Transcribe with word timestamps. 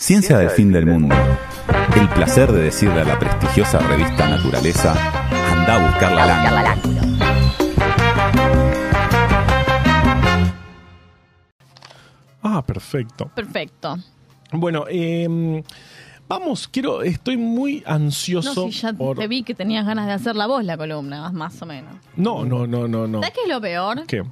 Ciencia 0.00 0.38
del 0.38 0.48
fin 0.48 0.72
del 0.72 0.86
mundo. 0.86 1.14
El 1.94 2.08
placer 2.08 2.50
de 2.50 2.62
decirle 2.62 3.02
a 3.02 3.04
la 3.04 3.18
prestigiosa 3.18 3.80
revista 3.80 4.30
Naturaleza, 4.30 4.94
anda 5.52 5.74
a 5.74 5.90
buscar 5.90 6.12
la 6.12 6.26
lana. 6.26 6.76
Ah, 12.42 12.64
perfecto. 12.64 13.30
Perfecto. 13.34 13.98
Bueno, 14.52 14.86
eh, 14.88 15.62
vamos, 16.26 16.66
quiero, 16.66 17.02
estoy 17.02 17.36
muy 17.36 17.82
No, 17.86 17.92
ansioso 17.92 18.68
si 18.68 18.70
ya 18.70 18.94
por... 18.94 19.18
te 19.18 19.28
vi 19.28 19.42
que 19.42 19.54
tenías 19.54 19.84
ganas 19.84 20.06
de 20.06 20.14
hacer 20.14 20.34
la 20.34 20.46
voz 20.46 20.64
la 20.64 20.78
columna, 20.78 21.30
más 21.30 21.60
o 21.60 21.66
menos. 21.66 21.94
No, 22.16 22.46
no, 22.46 22.66
no, 22.66 22.88
no, 22.88 23.06
no. 23.06 23.20
¿Sabes 23.20 23.34
qué 23.34 23.42
es 23.42 23.48
lo 23.50 23.60
peor? 23.60 24.06
¿Qué? 24.06 24.22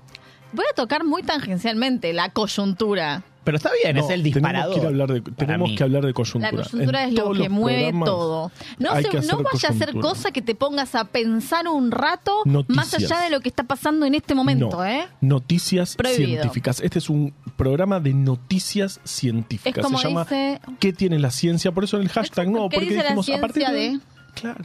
Voy 0.51 0.65
a 0.71 0.75
tocar 0.75 1.05
muy 1.05 1.23
tangencialmente 1.23 2.15
la 2.15 2.31
coyuntura. 2.31 3.23
Pero 3.49 3.57
está 3.57 3.71
bien, 3.83 3.97
No, 3.97 4.05
es 4.05 4.11
el 4.11 4.23
tenemos 4.23 4.35
disparador. 4.35 4.81
que 4.81 4.87
hablar 4.87 5.09
de, 5.11 5.21
tenemos 5.23 5.71
que 5.75 5.83
hablar 5.83 6.05
de 6.05 6.13
coyuntura. 6.13 6.53
La 6.53 6.65
coyuntura 6.69 7.03
En 7.05 7.09
es 7.09 7.15
lo 7.15 7.33
que 7.33 7.49
mueve 7.49 7.95
todo. 8.05 8.53
No, 8.79 8.91
hay 8.93 9.05
se- 9.05 9.09
que 9.09 9.21
no 9.23 9.39
vaya 9.43 9.69
a 9.71 9.73
ser 9.73 9.95
cosa 9.95 10.31
que 10.33 10.43
te 10.43 10.55
pongas 10.55 10.95
a 10.95 11.05
pensar 11.07 11.67
un 11.67 11.91
rato 11.91 12.43
más 12.69 12.93
allá 12.93 13.21
de 13.21 13.31
lo 13.31 13.41
que 13.41 13.49
está 13.49 13.63
pasando 13.65 14.05
en 14.05 14.15
este 14.15 14.35
momento, 14.35 14.69
No, 14.77 14.85
¿eh? 14.85 15.09
Noticias 15.23 15.97
Prohibido. 15.97 16.27
científicas. 16.43 16.81
Este 16.81 16.99
es 16.99 17.09
un 17.09 17.33
programa 17.57 18.01
de 18.01 18.13
noticias 18.13 19.01
científicas. 19.05 19.79
Es 19.79 19.83
como 19.83 19.97
Se 19.99 20.09
llama 20.09 20.25
dice- 20.25 20.61
¿Qué 20.79 20.93
tiene 20.93 21.19
la 21.19 21.31
ciencia? 21.31 21.73
Por 21.73 21.85
eso 21.85 21.97
en 21.97 22.03
el 22.03 22.09
hashtag 22.11 22.49
no, 22.51 22.69
¿Qué 22.69 22.77
porque 22.77 22.95
dijimos 22.97 23.31
a 23.31 23.41
partir 23.41 23.67
de? 23.69 23.99
Claro. 24.35 24.63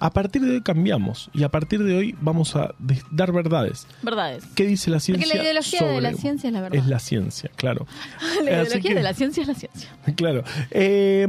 A 0.00 0.10
partir 0.10 0.42
de 0.42 0.52
hoy 0.52 0.60
cambiamos 0.62 1.28
y 1.34 1.42
a 1.42 1.48
partir 1.48 1.82
de 1.82 1.96
hoy 1.96 2.16
vamos 2.20 2.54
a 2.54 2.72
dar 3.10 3.32
verdades. 3.32 3.86
Verdades. 4.02 4.44
¿Qué 4.54 4.64
dice 4.64 4.90
la 4.90 5.00
ciencia? 5.00 5.26
la 5.34 5.42
ideología 5.42 5.80
de 5.86 6.00
la 6.00 6.10
sobre- 6.10 6.20
ciencia 6.20 6.48
es 6.48 6.52
la 6.54 6.60
verdad. 6.60 6.78
Es 6.78 6.86
la 6.86 6.98
ciencia, 7.00 7.50
claro. 7.56 7.86
La 8.44 8.50
ideología 8.50 8.80
que- 8.80 8.94
de 8.94 9.02
la 9.02 9.14
ciencia 9.14 9.40
es 9.42 9.48
la 9.48 9.54
ciencia. 9.54 9.88
Claro. 10.16 10.44
Eh, 10.70 11.26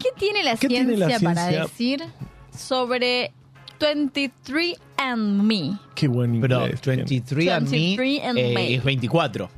¿Qué 0.00 0.08
tiene 0.18 0.42
la, 0.42 0.52
¿Qué 0.56 0.66
ciencia, 0.68 0.84
tiene 0.86 0.96
la 0.96 1.18
para 1.20 1.48
ciencia? 1.48 1.62
decir 1.62 2.02
sobre 2.56 3.32
23 3.80 4.74
and 4.96 5.42
Me? 5.42 5.78
qué 5.94 6.08
buen 6.08 6.40
Pero 6.40 6.62
inglés. 6.66 6.80
23 6.84 7.48
and 7.50 7.64
me, 7.70 7.78
23 7.96 8.24
and 8.24 8.38
eh, 8.38 8.52
me. 8.54 8.74
es 8.74 8.84
24. 8.84 9.50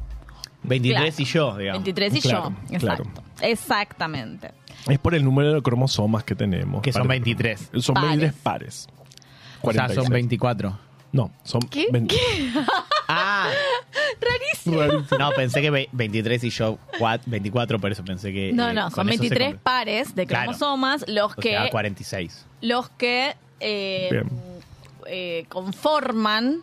23 0.65 1.21
y 1.21 1.25
yo, 1.25 1.57
digamos. 1.57 1.83
23 1.85 2.15
y 2.17 2.21
Claro, 2.21 2.55
yo. 2.71 2.79
claro. 2.79 3.03
Exacto. 3.05 3.23
Exactamente. 3.41 4.51
Es 4.89 4.99
por 4.99 5.15
el 5.15 5.25
número 5.25 5.53
de 5.55 5.63
cromosomas 5.63 6.25
que 6.25 6.35
tenemos. 6.35 6.83
Que 6.83 6.93
son 6.93 7.03
Pare- 7.03 7.21
23. 7.21 7.71
Son 7.81 7.95
Pares. 7.95 8.11
23 8.11 8.33
pares. 8.43 8.89
O 9.63 9.73
sea, 9.73 9.89
son 9.89 10.07
46. 10.07 10.11
24. 10.11 10.79
No, 11.13 11.31
son 11.45 11.61
¿Qué? 11.63 11.87
20. 11.91 12.15
Ah, 13.13 13.51
Rarísimo. 14.21 15.03
no, 15.19 15.31
pensé 15.33 15.61
que 15.61 15.69
ve- 15.71 15.89
23 15.91 16.45
y 16.45 16.51
yo 16.51 16.79
cua- 16.99 17.21
24, 17.27 17.81
por 17.81 17.91
eso 17.91 18.05
pensé 18.05 18.33
que. 18.33 18.53
No, 18.53 18.69
eh, 18.71 18.73
no, 18.73 18.83
con 18.85 18.93
son 18.93 19.09
eso 19.09 19.17
se 19.25 19.29
23 19.31 19.55
compre- 19.55 19.59
pares 19.63 20.15
de 20.15 20.27
Claro. 20.27 20.45
cromosomas 20.53 21.05
los 21.09 21.33
O 21.33 21.35
que, 21.35 21.51
sea, 21.51 21.69
46. 21.71 22.47
los 22.61 22.89
que 22.91 23.35
eh, 23.59 24.09
Bien. 24.13 24.29
eh, 25.07 25.45
conforman 25.49 26.63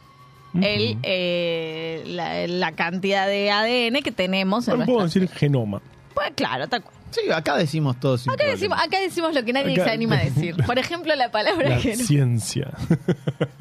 el, 0.61 0.97
eh, 1.03 2.03
la, 2.07 2.47
la 2.47 2.71
cantidad 2.71 3.27
de 3.27 3.51
ADN 3.51 4.01
que 4.01 4.13
tenemos 4.13 4.67
en 4.69 4.79
No 4.79 4.85
puedo 4.85 5.03
decir 5.03 5.27
genoma. 5.29 5.81
Pues 6.13 6.31
claro, 6.35 6.67
tal 6.69 6.81
cual. 6.81 6.95
Sí, 7.11 7.21
acá 7.31 7.55
decimos 7.57 7.99
todo 7.99 8.17
sin 8.17 8.29
Acá 8.31 8.37
problema. 8.37 8.55
decimos, 8.55 8.79
acá 8.81 8.99
decimos 8.99 9.33
lo 9.33 9.43
que 9.45 9.53
nadie 9.53 9.73
Acá- 9.73 9.85
se 9.85 9.89
anima 9.91 10.15
a 10.17 10.23
decir. 10.25 10.55
Por 10.65 10.77
ejemplo, 10.77 11.15
la 11.15 11.31
palabra 11.31 11.69
La 11.69 11.79
que 11.79 11.95
no. 11.95 12.03
ciencia. 12.03 12.71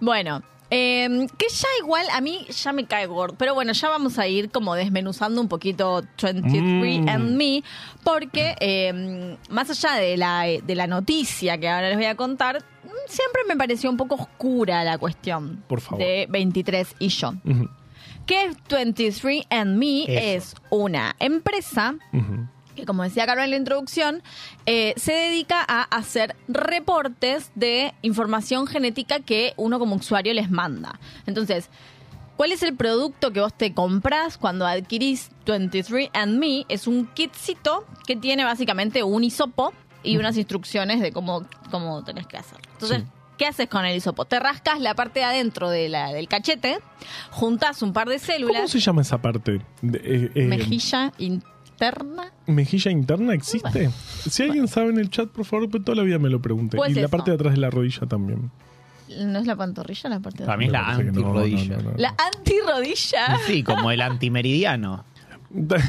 Bueno, 0.00 0.42
eh, 0.70 1.26
que 1.38 1.46
ya 1.50 1.66
igual 1.80 2.06
a 2.12 2.20
mí 2.20 2.46
ya 2.50 2.72
me 2.72 2.84
cae 2.86 3.06
gordo. 3.06 3.34
Pero 3.36 3.54
bueno, 3.54 3.72
ya 3.72 3.88
vamos 3.88 4.18
a 4.18 4.28
ir 4.28 4.50
como 4.50 4.74
desmenuzando 4.74 5.40
un 5.40 5.48
poquito 5.48 6.02
23 6.22 7.00
Mm. 7.00 7.08
and 7.08 7.36
Me. 7.36 7.62
Porque 8.04 8.54
eh, 8.60 9.36
más 9.50 9.70
allá 9.70 9.94
de 10.00 10.16
la, 10.16 10.42
de 10.44 10.74
la 10.74 10.86
noticia 10.86 11.58
que 11.58 11.68
ahora 11.68 11.88
les 11.88 11.96
voy 11.96 12.06
a 12.06 12.14
contar, 12.14 12.62
siempre 13.08 13.42
me 13.48 13.56
pareció 13.56 13.90
un 13.90 13.96
poco 13.96 14.14
oscura 14.14 14.84
la 14.84 14.98
cuestión 14.98 15.64
Por 15.66 15.80
favor. 15.80 15.98
de 16.04 16.26
23 16.30 16.94
y 17.00 17.08
yo. 17.08 17.32
Que 18.26 18.44
es 18.44 18.56
23 18.70 19.46
and 19.50 19.78
Me 19.78 20.02
Eso. 20.02 20.54
es 20.54 20.54
una 20.70 21.16
empresa. 21.18 21.96
Que 22.78 22.86
como 22.86 23.02
decía 23.02 23.26
Carol 23.26 23.44
en 23.44 23.50
la 23.50 23.56
introducción, 23.56 24.22
eh, 24.66 24.94
se 24.96 25.12
dedica 25.12 25.64
a 25.66 25.82
hacer 25.82 26.36
reportes 26.46 27.50
de 27.54 27.92
información 28.02 28.66
genética 28.66 29.20
que 29.20 29.52
uno 29.56 29.78
como 29.78 29.96
usuario 29.96 30.32
les 30.34 30.50
manda. 30.50 30.98
Entonces, 31.26 31.68
¿cuál 32.36 32.52
es 32.52 32.62
el 32.62 32.74
producto 32.76 33.32
que 33.32 33.40
vos 33.40 33.52
te 33.52 33.74
comprás 33.74 34.38
cuando 34.38 34.66
adquirís 34.66 35.30
23andMe? 35.46 36.66
Es 36.68 36.86
un 36.86 37.06
kitcito 37.06 37.84
que 38.06 38.16
tiene 38.16 38.44
básicamente 38.44 39.02
un 39.02 39.24
hisopo 39.24 39.72
y 40.02 40.16
unas 40.16 40.36
instrucciones 40.36 41.00
de 41.00 41.12
cómo, 41.12 41.46
cómo 41.70 42.04
tenés 42.04 42.26
que 42.26 42.36
hacerlo. 42.36 42.68
Entonces, 42.74 42.98
Sí. 43.02 43.06
¿qué 43.36 43.46
haces 43.46 43.68
con 43.68 43.84
el 43.84 43.96
hisopo? 43.96 44.24
Te 44.24 44.38
rascas 44.40 44.80
la 44.80 44.94
parte 44.94 45.20
de 45.20 45.24
adentro 45.26 45.68
de 45.70 45.88
la- 45.88 46.12
del 46.12 46.28
cachete, 46.28 46.78
juntás 47.30 47.82
un 47.82 47.92
par 47.92 48.08
de 48.08 48.18
células, 48.18 48.56
¿Cómo 48.56 48.68
se 48.68 48.80
llama 48.80 49.02
esa 49.02 49.18
parte? 49.18 49.60
Eh, 49.82 50.30
eh, 50.34 50.44
mejilla 50.44 51.12
interna. 51.18 51.54
¿Mejilla 52.46 52.90
interna 52.90 53.34
existe? 53.34 53.90
Si 54.28 54.42
alguien 54.42 54.68
sabe 54.68 54.90
en 54.90 54.98
el 54.98 55.10
chat, 55.10 55.28
por 55.28 55.44
favor, 55.44 55.68
pues 55.70 55.84
toda 55.84 55.96
la 55.96 56.02
vida 56.02 56.18
me 56.18 56.28
lo 56.28 56.40
pregunte. 56.42 56.76
Pues 56.76 56.96
y 56.96 57.00
la 57.00 57.08
parte 57.08 57.30
de 57.30 57.36
atrás 57.36 57.54
de 57.54 57.60
la 57.60 57.70
rodilla 57.70 58.06
también. 58.06 58.50
¿No 59.20 59.38
es 59.38 59.46
la 59.46 59.56
pantorrilla 59.56 60.10
la 60.10 60.20
parte 60.20 60.40
de 60.40 60.44
Para 60.46 60.58
mí 60.58 60.66
es 60.66 60.72
la 60.72 60.86
antirrodilla. 60.88 61.76
no, 61.76 61.82
no, 61.82 61.90
no. 61.92 61.96
La 61.98 62.14
antirrodilla. 62.18 63.38
Sí, 63.46 63.62
como 63.62 63.90
el 63.90 64.00
antimeridiano. 64.02 65.04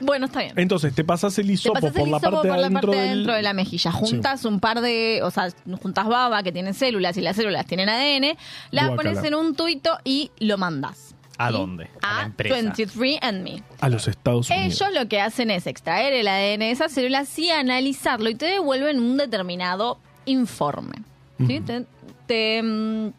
Bueno, 0.00 0.26
está 0.26 0.40
bien. 0.40 0.52
Entonces, 0.56 0.92
te 0.94 1.04
pasas 1.04 1.38
el 1.38 1.46
Te 1.46 1.52
hisopo 1.52 1.74
pasas 1.74 1.92
por 1.92 2.02
el 2.02 2.10
la 2.10 2.16
hisopo 2.18 2.32
parte 2.36 2.48
por 2.48 2.56
de 2.56 2.62
la 2.62 2.70
parte 2.70 2.90
de 2.90 2.96
del- 2.96 3.08
adentro 3.10 3.34
de 3.34 3.42
la 3.42 3.52
mejilla. 3.54 3.92
Juntas 3.92 4.44
un 4.44 4.58
par 4.60 4.80
de, 4.80 5.20
o 5.22 5.30
sea, 5.30 5.48
juntas 5.80 6.06
baba 6.08 6.42
que 6.42 6.50
tiene 6.52 6.74
células 6.74 7.16
y 7.16 7.20
las 7.20 7.36
células 7.36 7.64
tienen 7.64 7.88
ADN, 7.88 8.36
la 8.72 8.94
pones 8.96 9.22
en 9.22 9.34
un 9.34 9.54
tuito 9.54 9.96
y 10.04 10.30
lo 10.40 10.58
mandas. 10.58 11.13
¿A 11.38 11.50
dónde? 11.50 11.88
A 12.02 12.12
la 12.12 12.20
A 12.20 12.24
empresa. 12.26 12.56
23andMe. 12.56 13.62
A 13.80 13.88
los 13.88 14.08
Estados 14.08 14.50
Unidos. 14.50 14.80
Ellos 14.80 14.94
lo 14.94 15.08
que 15.08 15.20
hacen 15.20 15.50
es 15.50 15.66
extraer 15.66 16.12
el 16.12 16.28
ADN 16.28 16.60
de 16.60 16.70
esas 16.70 16.92
células 16.92 17.38
y 17.38 17.50
analizarlo 17.50 18.28
y 18.30 18.34
te 18.34 18.46
devuelven 18.46 19.00
un 19.00 19.16
determinado 19.16 19.98
informe. 20.26 20.98
¿sí? 21.46 21.60
Te, 21.60 21.86
te, 22.26 22.62
mm, 22.62 23.12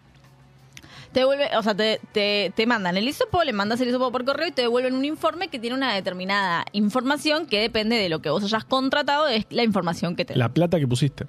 te 1.11 1.19
devuelve, 1.21 1.49
o 1.57 1.63
sea, 1.63 1.75
te, 1.75 1.99
te, 2.11 2.51
te 2.55 2.65
mandan 2.65 2.97
el 2.97 3.07
hisopo, 3.07 3.43
le 3.43 3.53
mandas 3.53 3.79
el 3.81 3.89
hisopo 3.89 4.11
por 4.11 4.25
correo 4.25 4.47
y 4.47 4.51
te 4.51 4.63
devuelven 4.63 4.95
un 4.95 5.05
informe 5.05 5.49
que 5.49 5.59
tiene 5.59 5.75
una 5.75 5.93
determinada 5.93 6.65
información 6.71 7.45
que 7.45 7.59
depende 7.59 7.95
de 7.97 8.09
lo 8.09 8.21
que 8.21 8.29
vos 8.29 8.43
hayas 8.43 8.65
contratado, 8.65 9.27
es 9.27 9.45
la 9.49 9.63
información 9.63 10.15
que 10.15 10.25
te 10.25 10.35
La 10.35 10.49
plata 10.49 10.79
que 10.79 10.87
pusiste. 10.87 11.25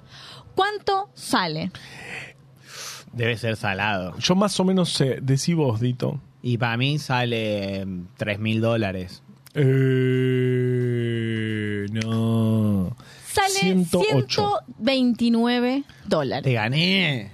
¿Cuánto 0.55 1.09
sale? 1.13 1.71
Debe 3.13 3.37
ser 3.37 3.55
salado. 3.55 4.17
Yo 4.17 4.35
más 4.35 4.59
o 4.59 4.63
menos 4.65 4.89
sé, 4.91 5.19
decí 5.21 5.53
vos, 5.53 5.79
Dito. 5.79 6.19
Y 6.47 6.57
para 6.57 6.77
mí 6.77 6.97
sale 6.97 7.85
3 8.15 8.39
mil 8.39 8.61
dólares. 8.61 9.21
Eh, 10.77 11.85
no. 11.91 12.95
Sale 13.29 13.49
108. 13.83 14.59
129 14.77 15.83
dólares. 16.05 16.43
Te 16.45 16.53
gané. 16.53 17.31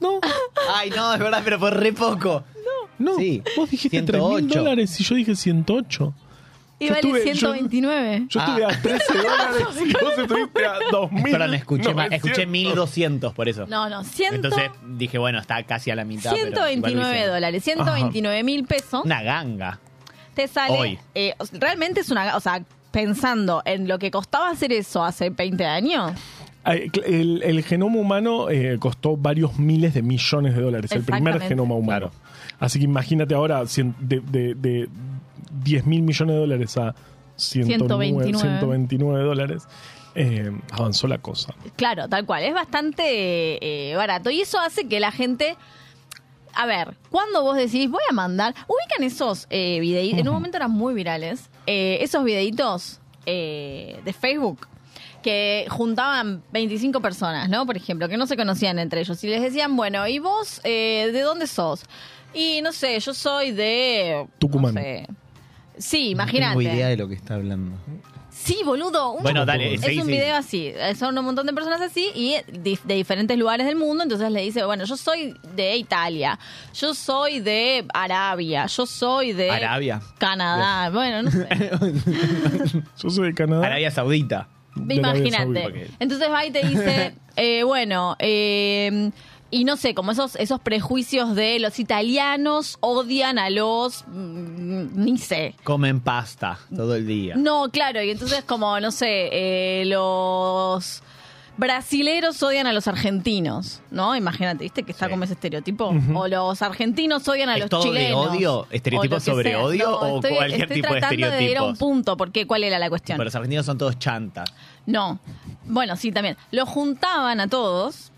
No, 0.00 0.18
Ay, 0.74 0.90
no, 0.90 1.14
es 1.14 1.20
verdad, 1.20 1.42
pero 1.44 1.60
por 1.60 1.76
re 1.76 1.92
poco. 1.92 2.42
no. 2.98 3.16
Sí, 3.18 3.40
Vos 3.56 3.70
dijiste 3.70 4.02
3 4.02 4.20
mil 4.20 4.30
108. 4.40 4.58
dólares 4.58 5.00
y 5.00 5.04
yo 5.04 5.14
dije 5.14 5.36
108. 5.36 6.12
Y 6.80 6.86
yo 6.86 6.94
vale 6.94 7.08
estuve- 7.08 7.24
yo- 7.34 7.54
129. 7.54 8.26
Yo 8.28 8.40
Ah. 8.40 8.44
estuve 8.46 8.64
a 8.64 8.82
13 8.82 9.14
dólares 9.14 9.66
y 9.86 9.92
vos 10.04 10.18
estuviste 10.18 10.64
a 10.66 10.74
2000. 10.92 11.32
Perdón, 11.32 11.54
escuché, 11.54 11.94
mal, 11.94 12.12
escuché 12.12 12.46
1200 12.46 13.32
por 13.34 13.48
eso. 13.48 13.66
No, 13.66 13.88
no, 13.88 14.04
100, 14.04 14.34
Entonces 14.34 14.70
dije, 14.86 15.18
bueno, 15.18 15.38
está 15.40 15.62
casi 15.64 15.90
a 15.90 15.96
la 15.96 16.04
mitad. 16.04 16.30
pero 16.30 16.46
igual 16.48 16.68
129 16.68 17.10
hubiese- 17.10 17.26
dólares, 17.26 17.64
129 17.64 18.44
mil 18.44 18.64
pesos. 18.64 19.04
Una 19.04 19.22
ganga. 19.22 19.80
Te 20.34 20.46
sale. 20.46 20.78
Hoy. 20.78 20.98
eh, 21.16 21.34
realmente 21.52 22.00
es 22.00 22.10
una. 22.10 22.36
O 22.36 22.40
sea, 22.40 22.62
pensando 22.92 23.60
en 23.64 23.88
lo 23.88 23.98
que 23.98 24.10
costaba 24.12 24.48
hacer 24.50 24.72
eso 24.72 25.02
hace 25.04 25.30
20 25.30 25.64
años. 25.66 26.12
El, 26.64 27.42
el 27.44 27.64
genoma 27.64 27.96
humano 27.98 28.50
eh, 28.50 28.76
costó 28.78 29.16
varios 29.16 29.58
miles 29.58 29.94
de 29.94 30.02
millones 30.02 30.54
de 30.54 30.60
dólares, 30.60 30.92
el 30.92 31.02
primer 31.02 31.40
genoma 31.40 31.74
humano. 31.74 32.10
Claro. 32.10 32.28
Así 32.60 32.78
que 32.78 32.84
imagínate 32.84 33.34
ahora 33.34 33.62
de, 33.64 34.20
de, 34.20 34.54
de 34.54 34.88
10 35.62 35.86
mil 35.86 36.02
millones 36.02 36.34
de 36.34 36.40
dólares 36.40 36.76
a 36.76 36.94
109, 37.36 38.24
129. 38.24 38.38
129 38.38 39.24
dólares, 39.24 39.62
eh, 40.14 40.50
avanzó 40.72 41.06
la 41.06 41.18
cosa. 41.18 41.54
Claro, 41.76 42.08
tal 42.08 42.26
cual. 42.26 42.42
Es 42.42 42.54
bastante 42.54 43.02
eh, 43.90 43.94
barato. 43.96 44.30
Y 44.30 44.40
eso 44.40 44.58
hace 44.58 44.88
que 44.88 45.00
la 45.00 45.12
gente. 45.12 45.56
A 46.54 46.66
ver, 46.66 46.96
cuando 47.10 47.42
vos 47.42 47.56
decís, 47.56 47.88
voy 47.88 48.02
a 48.10 48.12
mandar. 48.12 48.54
Ubican 48.66 49.04
esos 49.04 49.46
eh, 49.50 49.78
videitos. 49.80 50.18
En 50.20 50.28
un 50.28 50.34
momento 50.34 50.56
eran 50.56 50.72
muy 50.72 50.94
virales. 50.94 51.48
eh, 51.66 51.98
esos 52.00 52.24
videitos 52.24 53.00
de 53.26 54.14
Facebook 54.18 54.66
que 55.22 55.66
juntaban 55.68 56.42
25 56.52 57.00
personas, 57.00 57.48
¿no? 57.48 57.66
Por 57.66 57.76
ejemplo, 57.76 58.08
que 58.08 58.16
no 58.16 58.26
se 58.26 58.36
conocían 58.36 58.78
entre 58.78 59.00
ellos. 59.00 59.22
Y 59.24 59.28
les 59.28 59.42
decían, 59.42 59.76
bueno, 59.76 60.06
¿y 60.06 60.18
vos 60.18 60.60
eh, 60.64 61.10
de 61.12 61.20
dónde 61.20 61.46
sos? 61.46 61.82
Y 62.34 62.60
no 62.62 62.72
sé, 62.72 62.98
yo 63.00 63.14
soy 63.14 63.52
de. 63.52 64.26
Tucumán. 64.38 64.74
no 64.74 64.80
sé, 64.80 65.06
Sí, 65.78 66.14
No 66.14 66.24
tengo 66.26 66.38
idea 66.38 66.52
imagínate. 66.52 66.86
de 66.90 66.96
lo 66.96 67.08
que 67.08 67.14
está 67.14 67.34
hablando. 67.34 67.76
Sí, 68.30 68.58
boludo. 68.64 69.12
un- 69.12 69.22
Bueno, 69.22 69.44
dale, 69.44 69.74
Es 69.74 69.82
un 69.98 70.06
video 70.06 70.36
así. 70.36 70.72
Son 70.96 71.16
un 71.18 71.24
montón 71.24 71.46
de 71.46 71.52
personas 71.52 71.80
así 71.80 72.08
y 72.14 72.36
de 72.52 72.78
diferentes 72.94 73.36
lugares 73.36 73.66
del 73.66 73.74
mundo. 73.76 74.04
Entonces 74.04 74.30
le 74.30 74.42
dice, 74.42 74.64
bueno, 74.64 74.84
yo 74.84 74.96
soy 74.96 75.34
de 75.56 75.76
Italia, 75.76 76.38
yo 76.72 76.94
soy 76.94 77.40
de 77.40 77.84
Arabia, 77.92 78.66
yo 78.66 78.86
soy 78.86 79.32
de 79.32 79.50
Arabia. 79.50 80.00
Canadá. 80.18 80.90
Bueno, 80.90 81.22
no 81.24 81.30
sé. 81.30 81.48
Yo 83.02 83.10
soy 83.10 83.28
de 83.28 83.34
Canadá. 83.34 83.66
Arabia 83.66 83.90
Saudita. 83.90 84.48
Imagínate. 84.88 85.90
Entonces 85.98 86.30
va 86.30 86.44
y 86.46 86.50
te 86.52 86.64
dice, 86.66 87.14
eh, 87.36 87.62
bueno, 87.64 88.14
eh, 88.20 89.10
y 89.50 89.64
no 89.64 89.76
sé, 89.76 89.94
como 89.94 90.12
esos, 90.12 90.36
esos 90.36 90.60
prejuicios 90.60 91.34
de 91.34 91.58
los 91.58 91.78
italianos 91.78 92.76
odian 92.80 93.38
a 93.38 93.48
los, 93.50 94.04
mm, 94.06 95.02
ni 95.04 95.16
sé. 95.18 95.54
Comen 95.64 96.00
pasta 96.00 96.58
todo 96.74 96.94
el 96.94 97.06
día. 97.06 97.34
No, 97.36 97.70
claro, 97.70 98.02
y 98.02 98.10
entonces 98.10 98.42
como, 98.44 98.78
no 98.80 98.90
sé, 98.90 99.28
eh, 99.32 99.84
los 99.86 101.02
brasileros 101.56 102.40
odian 102.42 102.68
a 102.68 102.72
los 102.72 102.86
argentinos, 102.86 103.80
¿no? 103.90 104.14
Imagínate, 104.14 104.62
¿viste? 104.62 104.84
Que 104.84 104.92
está 104.92 105.06
Sí. 105.06 105.10
como 105.10 105.24
ese 105.24 105.32
estereotipo. 105.32 105.92
O 106.14 106.28
los 106.28 106.62
argentinos 106.62 107.26
odian 107.26 107.48
a 107.48 107.54
¿Es 107.54 107.62
los 107.62 107.70
todo 107.70 107.82
de 107.82 107.88
chilenos. 107.88 108.28
odio? 108.28 108.66
¿Estereotipo 108.70 109.18
sobre 109.18 109.50
sea. 109.50 109.62
odio 109.64 109.98
o 109.98 110.16
estoy, 110.16 110.34
cualquier 110.36 110.60
estoy 110.62 110.76
tipo 110.82 110.94
de 110.94 111.00
tratando 111.00 111.40
ir 111.40 111.58
a 111.58 111.64
un 111.64 111.76
punto, 111.76 112.16
porque 112.16 112.46
¿cuál 112.46 112.62
era 112.62 112.78
la 112.78 112.88
cuestión? 112.88 113.16
Pero 113.18 113.24
los 113.24 113.34
argentinos 113.34 113.66
son 113.66 113.76
todos 113.76 113.98
chantas. 113.98 114.52
No. 114.86 115.18
Bueno, 115.64 115.96
sí, 115.96 116.12
también. 116.12 116.36
Los 116.52 116.68
juntaban 116.68 117.40
a 117.40 117.48
todos. 117.48 118.12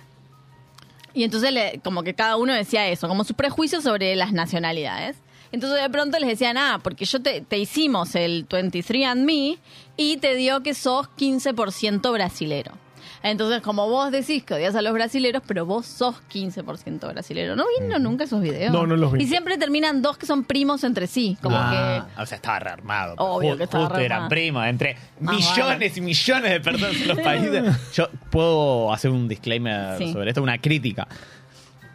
Y 1.15 1.25
entonces 1.25 1.53
le- 1.53 1.81
como 1.83 2.03
que 2.03 2.15
cada 2.15 2.37
uno 2.37 2.53
decía 2.55 2.87
eso, 2.89 3.09
como 3.09 3.25
sus 3.25 3.37
prejuicios 3.37 3.83
sobre 3.85 4.15
las 4.17 4.33
nacionalidades. 4.33 5.17
Entonces 5.53 5.83
de 5.83 5.91
pronto 5.91 6.19
les 6.21 6.29
decían, 6.29 6.57
ah, 6.57 6.79
porque 6.83 7.05
yo 7.05 7.21
te, 7.21 7.41
te 7.41 7.59
hicimos 7.59 8.15
el 8.15 8.47
23andMe 8.49 9.59
y 9.97 10.17
te 10.19 10.35
dio 10.37 10.63
que 10.63 10.75
sos 10.75 11.09
15% 11.19 12.13
brasilero. 12.13 12.73
Entonces, 13.23 13.61
como 13.61 13.89
vos 13.89 14.11
decís 14.11 14.43
que 14.45 14.55
odias 14.55 14.75
a 14.75 14.83
los 14.83 14.93
brasileros, 14.95 15.43
pero 15.47 15.67
vos 15.67 15.85
sos 15.87 16.17
15% 16.33 17.07
brasilero. 17.13 17.55
¿No 17.55 17.65
vino 17.81 17.99
nunca 17.99 18.25
esos 18.25 18.41
videos? 18.41 18.73
No, 18.73 18.87
no 18.87 18.97
los 18.97 19.13
vi. 19.13 19.23
Y 19.25 19.27
siempre 19.27 19.59
terminan 19.59 20.01
dos 20.01 20.17
que 20.17 20.25
son 20.27 20.45
primos 20.45 20.85
entre 20.85 21.07
sí. 21.07 21.37
Como 21.43 21.57
Ah, 21.59 22.07
o 22.19 22.25
sea, 22.25 22.37
estaba 22.37 22.59
rearmado. 22.61 23.15
Obvio 23.19 23.57
que 23.59 23.65
estaba 23.65 23.85
Justo 23.85 23.99
rearmado. 23.99 24.19
eran 24.21 24.29
primos, 24.31 24.67
entre 24.67 24.97
Ah, 25.27 25.33
millones 25.33 25.97
y 25.97 26.01
millones 26.01 26.51
de 26.51 26.61
personas 26.61 26.97
en 27.01 27.09
los 27.09 27.19
países. 27.23 27.93
Yo 27.95 28.09
puedo 28.31 28.93
hacer 28.93 29.11
un 29.11 29.29
disclaimer 29.29 29.99
Sí. 29.99 30.13
sobre 30.13 30.31
esto, 30.31 30.43
una 30.43 30.59
crítica. 30.59 31.07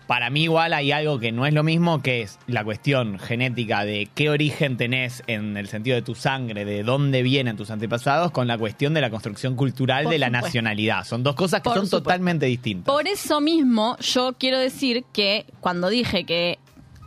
Para 0.08 0.30
mí 0.30 0.44
igual 0.44 0.74
hay 0.74 0.92
algo 0.92 1.18
que 1.20 1.32
no 1.32 1.48
es 1.48 1.54
lo 1.54 1.64
mismo, 1.64 2.02
que 2.04 2.22
es 2.22 2.38
la 2.46 2.64
cuestión 2.64 3.18
genética 3.18 3.84
de 3.86 4.08
qué 4.14 4.30
origen 4.30 4.78
tenés 4.78 5.24
en 5.26 5.58
el 5.58 5.68
sentido 5.68 5.96
de 5.96 6.04
tu 6.04 6.14
sangre, 6.14 6.64
de 6.64 6.84
dónde 6.84 7.24
vienen 7.24 7.58
tus 7.58 7.72
antepasados, 7.72 8.32
con 8.32 8.46
la 8.48 8.56
cuestión 8.58 8.94
de 8.94 9.02
la 9.02 9.10
construcción 9.10 9.56
cultural 9.56 10.04
Por 10.04 10.12
de 10.14 10.20
la 10.20 10.28
supuesto. 10.28 10.46
nacionalidad. 10.48 11.04
Son 11.06 11.24
dos 11.24 11.34
cosas 11.36 11.62
que 11.62 11.70
Por 11.70 11.78
son 11.78 11.86
supuesto. 11.88 12.04
totalmente 12.04 12.46
distintas. 12.46 12.94
Por 12.94 13.08
eso 13.08 13.42
mismo, 13.42 13.98
yo 14.00 14.34
quiero 14.38 14.60
decir 14.60 15.06
que 15.12 15.46
cuando 15.60 15.90
dije 15.90 16.24
que, 16.24 16.60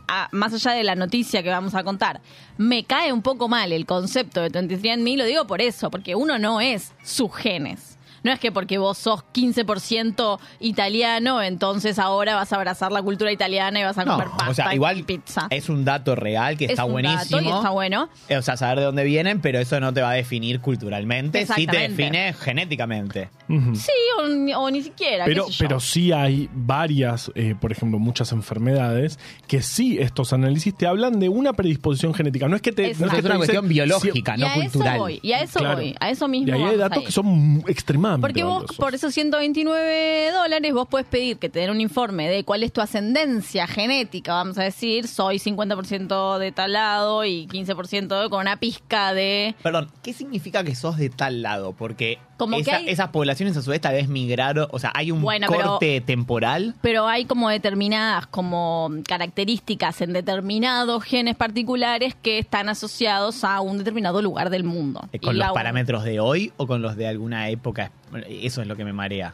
ah, 0.09 0.27
más 0.33 0.53
allá 0.53 0.71
de 0.71 0.83
la 0.83 0.95
noticia 0.95 1.41
que 1.41 1.49
vamos 1.49 1.75
a 1.75 1.83
contar, 1.85 2.19
me 2.57 2.83
cae 2.83 3.13
un 3.13 3.21
poco 3.21 3.47
mal 3.47 3.71
el 3.71 3.85
concepto 3.85 4.41
de 4.41 4.49
23andMe, 4.51 5.15
lo 5.15 5.23
digo 5.23 5.47
por 5.47 5.61
eso, 5.61 5.89
porque 5.89 6.15
uno 6.15 6.37
no 6.37 6.59
es 6.59 6.91
sus 7.03 7.33
genes. 7.33 7.97
No 8.23 8.31
es 8.31 8.39
que 8.39 8.51
porque 8.51 8.77
vos 8.77 8.97
sos 8.97 9.23
15% 9.33 10.39
italiano, 10.59 11.41
entonces 11.41 11.99
ahora 11.99 12.35
vas 12.35 12.51
a 12.53 12.55
abrazar 12.57 12.91
la 12.91 13.01
cultura 13.01 13.31
italiana 13.31 13.79
y 13.79 13.83
vas 13.83 13.97
a 13.97 14.05
No, 14.05 14.13
comer 14.13 14.27
pasta 14.29 14.49
o 14.49 14.53
sea, 14.53 14.71
y 14.71 14.75
igual 14.75 15.03
pizza. 15.03 15.47
es 15.49 15.69
un 15.69 15.85
dato 15.85 16.15
real 16.15 16.57
que 16.57 16.65
Es 16.65 16.71
está 16.71 16.85
un 16.85 16.93
buenísimo. 16.93 17.37
dato 17.41 17.41
y 17.41 17.47
está 17.47 17.69
bueno. 17.69 18.09
Eh, 18.27 18.37
O 18.37 18.41
sea, 18.41 18.57
saber 18.57 18.79
de 18.79 18.85
dónde 18.85 19.03
vienen, 19.03 19.41
pero 19.41 19.59
eso 19.59 19.79
no 19.79 19.93
te 19.93 20.01
va 20.01 20.11
a 20.11 20.13
definir 20.13 20.59
culturalmente, 20.61 21.45
sí 21.45 21.67
te 21.67 21.77
define 21.77 22.33
genéticamente. 22.33 23.29
Sí, 23.47 23.91
o, 24.19 24.27
ni- 24.27 24.53
o 24.53 24.69
ni 24.69 24.81
siquiera. 24.81 25.25
Pero, 25.25 25.45
qué 25.47 25.51
sé 25.53 25.57
yo. 25.57 25.67
pero 25.67 25.79
sí 25.79 26.11
hay 26.11 26.49
varias, 26.53 27.31
eh, 27.35 27.55
por 27.59 27.71
ejemplo, 27.71 27.99
muchas 27.99 28.31
enfermedades 28.31 29.17
que 29.47 29.61
sí 29.61 29.97
estos 29.99 30.33
análisis 30.33 30.75
te 30.75 30.85
hablan 30.87 31.19
de 31.19 31.29
una 31.29 31.53
predisposición 31.53 32.13
genética. 32.13 32.47
No 32.47 32.55
es 32.55 32.61
que 32.61 32.71
te. 32.71 32.83
No 32.95 33.07
Es 33.07 33.13
que 33.13 33.21
te 33.21 33.27
una 33.27 33.37
cuestión 33.37 33.67
biológica, 33.67 34.37
no 34.37 34.47
a 34.47 34.53
cultural. 34.53 34.93
eso 34.95 34.99
voy, 35.03 35.19
y 35.23 35.31
a 35.31 35.41
eso 35.41 35.59
Claro. 35.59 35.77
voy, 35.77 35.95
a 35.99 36.09
eso 36.09 36.27
mismo. 36.27 36.47
Y 36.47 36.51
ahí 36.51 36.63
hay 36.63 36.77
datos 36.77 37.03
que 37.03 37.11
son 37.11 37.63
extremadamente 37.67 38.08
Porque 38.19 38.43
vos, 38.43 38.65
por 38.77 38.95
esos 38.95 39.13
129 39.13 40.31
dólares, 40.31 40.73
vos 40.73 40.87
puedes 40.89 41.07
pedir 41.07 41.37
que 41.37 41.49
te 41.49 41.59
den 41.59 41.69
un 41.69 41.81
informe 41.81 42.29
de 42.29 42.43
cuál 42.43 42.63
es 42.63 42.71
tu 42.71 42.81
ascendencia 42.81 43.67
genética, 43.67 44.33
vamos 44.33 44.57
a 44.57 44.63
decir, 44.63 45.07
soy 45.07 45.37
50% 45.37 46.37
de 46.37 46.51
tal 46.51 46.73
lado 46.73 47.25
y 47.25 47.47
15% 47.47 48.29
con 48.29 48.41
una 48.41 48.57
pizca 48.57 49.13
de... 49.13 49.55
Perdón, 49.61 49.91
¿qué 50.01 50.13
significa 50.13 50.63
que 50.63 50.75
sos 50.75 50.97
de 50.97 51.09
tal 51.09 51.41
lado? 51.41 51.73
Porque 51.73 52.19
Como 52.39 52.55
que 52.55 52.61
esa- 52.61 52.77
hay- 52.77 52.89
esas 52.89 53.09
poblaciones 53.09 53.55
a 53.57 53.61
su 53.61 53.69
vez 53.69 53.81
tal 53.81 53.93
vez 53.93 54.07
migraron, 54.07 54.67
o 54.71 54.79
sea, 54.79 54.91
hay 54.95 55.11
un 55.11 55.21
Bueno, 55.21 55.45
pero- 55.49 55.71
corte 55.71 56.01
temporal. 56.01 56.73
Pero 56.81 57.07
hay 57.07 57.25
como 57.25 57.49
determinadas 57.49 58.25
como 58.27 58.89
características 59.07 60.01
en 60.01 60.13
determinados 60.13 61.03
genes 61.03 61.35
particulares 61.35 62.15
que 62.21 62.39
están 62.39 62.69
asociados 62.69 63.43
a 63.43 63.61
un 63.61 63.77
determinado 63.77 64.21
lugar 64.21 64.49
del 64.49 64.63
mundo. 64.63 65.01
eh, 65.11 65.19
¿Con 65.19 65.35
Y 65.35 65.39
los 65.39 65.47
la- 65.47 65.53
parámetros 65.53 66.03
de 66.03 66.19
hoy 66.19 66.51
o 66.57 66.65
con 66.65 66.81
los 66.81 66.95
de 66.95 67.07
alguna 67.07 67.49
época? 67.49 67.91
Eso 68.27 68.61
es 68.61 68.67
lo 68.67 68.75
que 68.75 68.85
me 68.85 68.93
marea. 68.93 69.33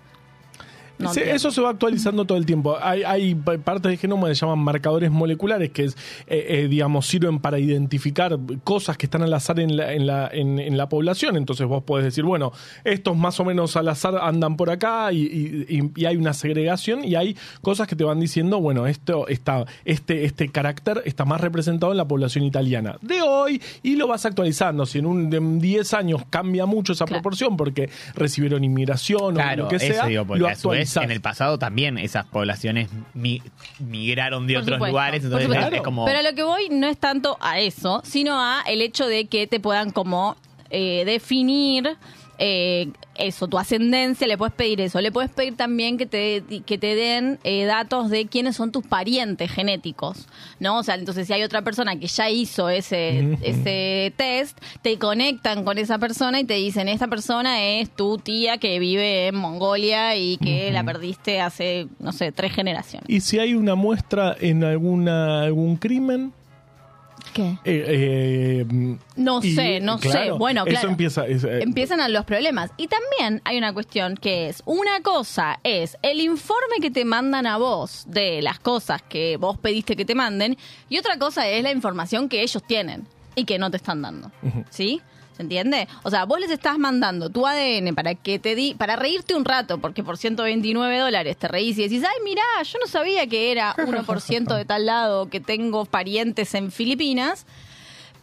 No 0.98 1.10
Se- 1.14 1.20
entiendo. 1.22 1.36
eso 1.36 1.52
se 1.52 1.62
va 1.62 1.70
actualizando 1.70 2.26
todo 2.26 2.38
el 2.38 2.46
tiempo. 2.46 2.78
Hay, 2.82 3.04
hay 3.04 3.36
pa- 3.36 3.58
partes 3.58 3.90
del 3.92 3.98
genoma 4.00 4.28
que 4.28 4.36
se 4.36 4.42
llaman 4.46 4.60
marcadores 4.60 5.12
moleculares 5.12 5.72
que, 5.72 5.86
es, 5.86 5.96
eh, 6.28 6.46
eh, 6.50 6.68
digamos, 6.70 7.06
sirven 7.08 7.40
para 7.40 7.60
identificar 7.60 8.38
cosas 8.64 8.98
que 8.98 9.06
están 9.06 9.22
al 9.24 9.34
azar 9.34 9.60
en 9.60 9.76
la, 9.78 9.94
en, 9.94 10.08
la, 10.08 10.30
en, 10.32 10.60
en 10.60 10.78
la 10.78 10.88
población. 10.90 11.36
Entonces 11.38 11.68
vos 11.68 11.84
podés 11.84 12.06
decir, 12.06 12.24
bueno, 12.24 12.52
estos 12.84 13.16
más 13.18 13.40
o 13.40 13.46
menos 13.46 13.76
al 13.76 13.88
azar 13.90 14.16
andan 14.22 14.58
por 14.58 14.70
acá 14.70 15.12
y, 15.12 15.22
y- 15.24 15.66
y- 15.78 15.92
y 16.02 16.06
hay 16.06 16.16
una 16.18 16.34
segregación 16.34 17.04
y 17.04 17.16
hay 17.16 17.36
cosas 17.62 17.88
que 17.88 17.96
te 17.96 18.04
van 18.04 18.20
diciendo, 18.20 18.60
bueno, 18.60 18.88
esto 18.88 19.28
está, 19.28 19.66
este, 19.86 20.26
este 20.26 20.50
carácter 20.50 21.02
está 21.06 21.26
más 21.26 21.42
representado 21.42 21.92
en 21.92 21.98
la 21.98 22.08
población 22.08 22.44
italiana 22.44 22.98
de 23.02 23.22
hoy 23.22 23.62
y 23.84 23.96
lo 23.96 24.08
vas 24.08 24.26
actualizando. 24.26 24.86
Si 24.86 25.00
en 25.00 25.06
un 25.06 25.34
en 25.34 25.60
10 25.60 25.94
años 25.94 26.22
cambia 26.30 26.66
mucho 26.66 26.94
esa 26.94 27.06
Claro. 27.06 27.22
proporción 27.22 27.58
porque 27.58 27.90
recibieron 28.16 28.64
inmigración 28.64 29.38
o 29.38 29.56
lo 29.56 29.68
que 29.68 29.80
sea, 29.80 30.06
digo, 30.08 30.26
lo 30.36 30.48
a 30.48 30.56
en 30.96 31.12
el 31.12 31.22
pasado 31.22 31.58
también 31.60 31.98
esas 31.98 32.26
poblaciones 32.26 32.90
mi- 33.14 33.42
migraron 33.80 34.48
de 34.48 34.54
Por 34.56 34.64
otros 34.64 34.76
supuesto, 34.78 34.92
lugares, 34.92 35.24
entonces 35.24 35.50
es 35.74 35.82
como... 35.82 36.06
Pero 36.06 36.20
a 36.20 36.24
lo 36.24 36.34
que 36.36 36.44
voy 36.44 36.70
no 36.70 36.88
es 36.88 36.98
tanto 36.98 37.38
a 37.42 37.60
eso, 37.60 38.02
sino 38.04 38.40
a 38.40 38.62
el 38.68 38.82
hecho 38.82 39.08
de 39.08 39.26
que 39.28 39.48
te 39.48 39.60
puedan 39.60 39.92
como 39.92 40.36
eh, 40.70 41.04
definir 41.06 41.96
eh, 42.38 42.90
eso, 43.16 43.48
tu 43.48 43.58
ascendencia, 43.58 44.28
le 44.28 44.38
puedes 44.38 44.54
pedir 44.54 44.82
eso. 44.82 45.00
Le 45.02 45.12
puedes 45.12 45.32
pedir 45.32 45.56
también 45.56 45.98
que 45.98 46.06
te, 46.06 46.44
que 46.66 46.78
te 46.78 46.96
den 46.96 47.40
eh, 47.44 47.66
datos 47.66 48.10
de 48.10 48.28
quiénes 48.28 48.56
son 48.56 48.72
tus 48.72 48.86
parientes 48.86 49.52
genéticos, 49.52 50.28
¿no? 50.60 50.80
O 50.80 50.84
sea, 50.84 50.96
entonces 50.96 51.28
si 51.28 51.34
hay 51.34 51.44
otra 51.44 51.62
persona 51.62 51.98
que 51.98 52.08
ya 52.08 52.30
hizo 52.30 52.70
ese, 52.70 53.38
ese 53.42 54.14
test, 54.18 54.58
te 54.82 54.98
conectan 54.98 55.64
con 55.64 55.78
esa 55.78 55.98
persona 55.98 56.40
y 56.40 56.44
te 56.44 56.56
dicen, 56.56 56.90
esta 56.90 57.08
persona 57.08 57.64
es 57.64 57.90
tu 57.90 58.18
tía 58.18 58.58
que 58.58 58.80
vive 58.80 59.28
en 59.28 59.36
Mongolia 59.36 60.16
y 60.16 60.38
que 60.38 60.72
la 60.72 60.84
perdiste 60.84 61.40
hace, 61.40 61.88
no 62.00 62.12
sé, 62.12 62.32
tres 62.32 62.54
generaciones. 62.54 63.10
Y 63.10 63.22
si 63.22 63.40
hay 63.40 63.54
una 63.54 63.76
muestra 63.76 64.36
en 64.40 64.64
alguna 64.64 65.44
algún 65.44 65.78
crimen, 65.78 66.34
¿Qué? 67.36 67.58
eh, 67.66 68.66
eh, 68.66 68.66
No 69.18 69.42
y, 69.44 69.54
sé, 69.54 69.82
no 69.82 69.98
sé. 69.98 70.08
claro, 70.10 70.38
Bueno, 70.38 70.62
eso 70.62 70.70
claro. 70.72 70.90
empieza. 70.90 71.28
es, 71.28 71.44
eh, 71.44 71.60
Empiezan 71.64 72.00
a 72.00 72.08
los 72.08 72.24
problemas. 72.24 72.72
Y 72.78 72.88
también 72.88 73.42
hay 73.44 73.58
una 73.58 73.74
cuestión 73.74 74.16
que 74.16 74.48
es, 74.48 74.64
una 74.66 75.02
cosa 75.02 75.60
es 75.66 75.98
el 76.02 76.22
informe 76.22 76.78
que 76.82 76.92
te 76.92 77.04
mandan 77.04 77.46
a 77.46 77.58
vos 77.58 78.06
de 78.08 78.42
las 78.42 78.58
cosas 78.60 79.02
que 79.02 79.36
vos 79.36 79.58
pediste 79.58 79.98
que 79.98 80.06
te 80.06 80.16
manden, 80.16 80.58
y 80.88 80.98
otra 80.98 81.20
cosa 81.20 81.46
es 81.50 81.62
la 81.62 81.72
información 81.72 82.30
que 82.30 82.42
ellos 82.42 82.64
tienen 82.66 83.06
y 83.36 83.44
que 83.44 83.60
no 83.60 83.70
te 83.70 83.76
están 83.76 84.02
dando. 84.02 84.32
¿Sí? 84.70 85.02
¿Se 85.36 85.44
entiende? 85.44 85.90
O 86.04 86.10
sea, 86.10 86.24
vos 86.24 86.40
les 86.40 86.50
estás 86.50 86.78
mandando 86.78 87.30
tu 87.30 87.46
ADN 87.46 87.94
para 87.94 88.16
que 88.16 88.40
te 88.40 88.56
di, 88.56 88.74
para 88.74 88.96
reírte 88.96 89.36
un 89.36 89.44
rato, 89.44 89.80
porque 89.80 90.02
por 90.02 90.18
129 90.18 90.98
dólares 90.98 91.36
te 91.36 91.50
reís 91.50 91.78
y 91.78 91.84
decís, 91.84 92.04
ay, 92.04 92.24
mirá, 92.24 92.44
yo 92.64 92.80
no 92.80 92.88
sabía 92.88 93.28
que 93.28 93.52
era 93.52 93.76
1% 93.76 94.56
de 94.56 94.64
tal 94.64 94.86
lado, 94.86 95.30
que 95.30 95.42
tengo 95.42 95.84
parientes 95.84 96.54
en 96.54 96.72
Filipinas, 96.72 97.46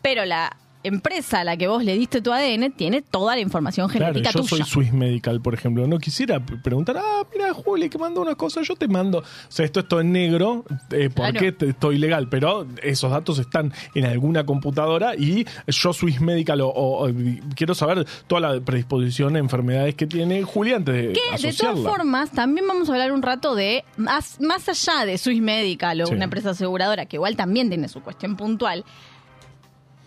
pero 0.01 0.25
la 0.25 0.57
empresa 0.85 1.41
a 1.41 1.45
la 1.45 1.57
que 1.57 1.69
vos 1.69 1.85
le 1.85 1.97
diste 1.97 2.21
tu 2.21 2.33
ADN 2.33 2.73
tiene 2.73 3.03
toda 3.03 3.35
la 3.35 3.41
información 3.41 3.89
Claro, 3.89 4.07
genética 4.15 4.31
yo 4.33 4.41
tuya. 4.47 4.65
soy 4.65 4.71
Swiss 4.73 4.93
Medical, 4.93 5.41
por 5.41 5.55
ejemplo. 5.55 5.87
No 5.87 5.99
quisiera 5.99 6.41
preguntar, 6.41 6.97
ah, 6.99 7.23
mira, 7.33 7.53
Juli, 7.55 7.89
que 7.89 7.99
manda 7.99 8.21
una 8.21 8.35
cosa, 8.35 8.63
yo 8.63 8.75
te 8.77 8.89
mando. 8.89 9.19
O 9.19 9.25
sea, 9.49 9.65
esto 9.65 9.81
es 9.81 9.89
todo 9.89 10.01
en 10.01 10.13
negro, 10.13 10.65
eh, 10.91 11.09
¿por 11.11 11.27
Claro. 11.31 11.41
qué 11.41 11.53
te- 11.53 11.69
estoy 11.71 11.99
legal? 11.99 12.29
Pero 12.29 12.67
esos 12.83 13.11
datos 13.11 13.39
están 13.39 13.73
en 13.95 14.05
alguna 14.07 14.45
computadora 14.45 15.15
y 15.17 15.47
yo 15.69 15.93
Swiss 15.93 16.21
Medical 16.21 16.61
o, 16.63 16.69
o- 16.69 17.09
o- 17.09 17.13
quiero 17.55 17.75
saber 17.75 18.07
toda 18.27 18.41
la 18.41 18.61
predisposición 18.61 19.37
a 19.37 19.39
enfermedades 19.39 19.95
que 19.95 20.07
tiene 20.07 20.43
Juli 20.43 20.73
antes 20.73 20.95
de 20.95 21.13
Que 21.13 21.43
de 21.49 21.53
todas 21.53 21.79
formas, 21.81 22.31
también 22.33 22.67
vamos 22.67 22.89
a 22.89 22.93
hablar 22.93 23.13
un 23.13 23.23
rato 23.23 23.55
de, 23.55 23.85
más, 23.97 24.41
más 24.41 24.69
allá 24.69 25.05
de 25.07 25.17
Swiss 25.19 25.41
Medical 25.41 26.01
o 26.03 26.07
Sí. 26.07 26.15
una 26.15 26.25
empresa 26.25 26.51
aseguradora, 26.51 27.07
que 27.07 27.17
igual 27.17 27.37
también 27.37 27.69
tiene 27.69 27.89
su 27.89 28.01
cuestión 28.03 28.37
puntual, 28.37 28.85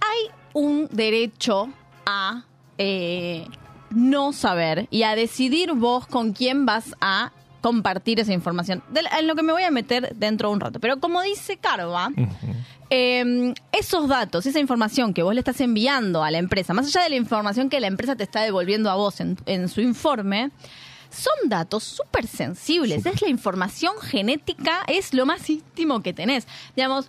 hay 0.02 0.30
un 0.56 0.88
derecho 0.90 1.70
a 2.06 2.46
eh, 2.78 3.46
no 3.90 4.32
saber 4.32 4.88
y 4.90 5.04
a 5.04 5.14
decidir 5.14 5.74
vos 5.74 6.08
con 6.08 6.32
quién 6.32 6.66
vas 6.66 6.96
a 7.02 7.34
compartir 7.60 8.22
esa 8.22 8.32
información. 8.32 8.82
De 8.90 9.02
en 9.20 9.28
lo 9.28 9.36
que 9.36 9.44
me 9.44 9.52
voy 9.52 9.64
a 9.64 9.72
meter 9.72 10.16
dentro 10.16 10.50
de 10.50 10.54
un 10.54 10.62
rato. 10.62 10.80
Pero 10.80 11.00
como 11.00 11.22
dice 11.22 11.58
Carva, 11.58 12.10
eh, 12.90 13.54
esos 13.74 14.08
datos, 14.08 14.46
esa 14.46 14.60
información 14.60 15.14
que 15.14 15.24
vos 15.24 15.34
le 15.34 15.42
estás 15.42 15.60
enviando 15.60 16.24
a 16.24 16.32
la 16.32 16.38
empresa, 16.38 16.74
más 16.74 16.88
allá 16.88 17.04
de 17.04 17.10
la 17.10 17.16
información 17.18 17.70
que 17.70 17.82
la 17.82 17.88
empresa 17.88 18.16
te 18.16 18.24
está 18.24 18.42
devolviendo 18.42 18.90
a 18.90 18.96
vos 18.96 19.20
en, 19.20 19.38
en 19.48 19.68
su 19.68 19.82
informe, 19.82 20.52
son 21.10 21.50
datos 21.50 21.84
súper 21.84 22.28
sensibles. 22.28 23.06
Es 23.06 23.22
la 23.22 23.28
información 23.30 23.96
genética, 24.02 24.84
es 24.88 25.14
lo 25.14 25.26
más 25.26 25.50
íntimo 25.50 26.02
que 26.02 26.14
tenés. 26.14 26.48
Digamos, 26.78 27.08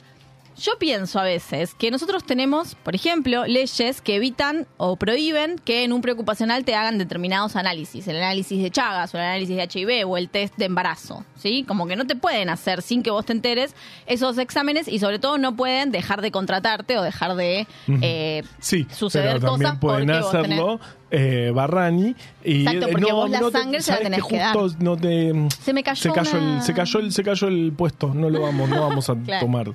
yo 0.58 0.78
pienso 0.78 1.18
a 1.18 1.22
veces 1.24 1.74
que 1.74 1.90
nosotros 1.90 2.24
tenemos, 2.24 2.74
por 2.76 2.94
ejemplo, 2.94 3.44
leyes 3.46 4.00
que 4.00 4.16
evitan 4.16 4.66
o 4.78 4.96
prohíben 4.96 5.56
que 5.64 5.84
en 5.84 5.92
un 5.92 6.00
preocupacional 6.00 6.64
te 6.64 6.74
hagan 6.74 6.96
determinados 6.98 7.56
análisis, 7.56 8.08
el 8.08 8.16
análisis 8.16 8.62
de 8.62 8.70
Chagas 8.70 9.14
o 9.14 9.18
el 9.18 9.24
análisis 9.24 9.56
de 9.56 9.62
HIV 9.64 10.08
o 10.08 10.16
el 10.16 10.28
test 10.30 10.56
de 10.56 10.64
embarazo, 10.64 11.24
¿sí? 11.36 11.64
Como 11.68 11.86
que 11.86 11.96
no 11.96 12.06
te 12.06 12.16
pueden 12.16 12.48
hacer 12.48 12.80
sin 12.82 13.02
que 13.02 13.10
vos 13.10 13.26
te 13.26 13.32
enteres 13.32 13.74
esos 14.06 14.38
exámenes 14.38 14.88
y 14.88 14.98
sobre 14.98 15.18
todo 15.18 15.36
no 15.38 15.54
pueden 15.56 15.90
dejar 15.92 16.22
de 16.22 16.30
contratarte 16.30 16.96
o 16.98 17.02
dejar 17.02 17.34
de 17.36 17.66
eh, 18.02 18.42
Sí, 18.58 18.86
suceder 18.90 19.34
pero 19.40 19.50
también 19.52 19.70
cosas 19.72 19.80
pueden 19.80 20.10
hacerlo 20.10 20.80
eh, 21.10 21.52
Barrani 21.54 22.16
y 22.44 22.60
Exacto, 22.62 22.86
eh, 22.86 22.92
porque 22.92 23.08
no, 23.10 23.16
vos 23.16 23.30
la 23.30 23.40
no 23.40 23.50
te- 23.50 23.58
sangre 23.58 23.82
se 23.82 23.92
la 23.92 23.98
tenés 23.98 24.24
que 24.24 24.38
que 24.38 24.44
justo 24.44 24.76
no 24.80 24.96
te 24.96 25.32
Se 25.62 25.72
me 25.72 25.82
cayó 25.82 26.00
se 26.02 26.10
cayó 26.12 26.38
una- 26.38 26.56
el 26.56 26.62
se 26.62 26.72
cayó 26.74 26.98
el 26.98 27.12
se 27.12 27.22
cayó 27.22 27.46
el 27.48 27.72
puesto 27.76 28.12
no 28.14 28.28
lo 28.30 28.40
vamos 28.42 28.68
no 28.68 28.80
vamos 28.80 29.10
a 29.10 29.14
Claro. 29.24 29.46
tomar 29.46 29.72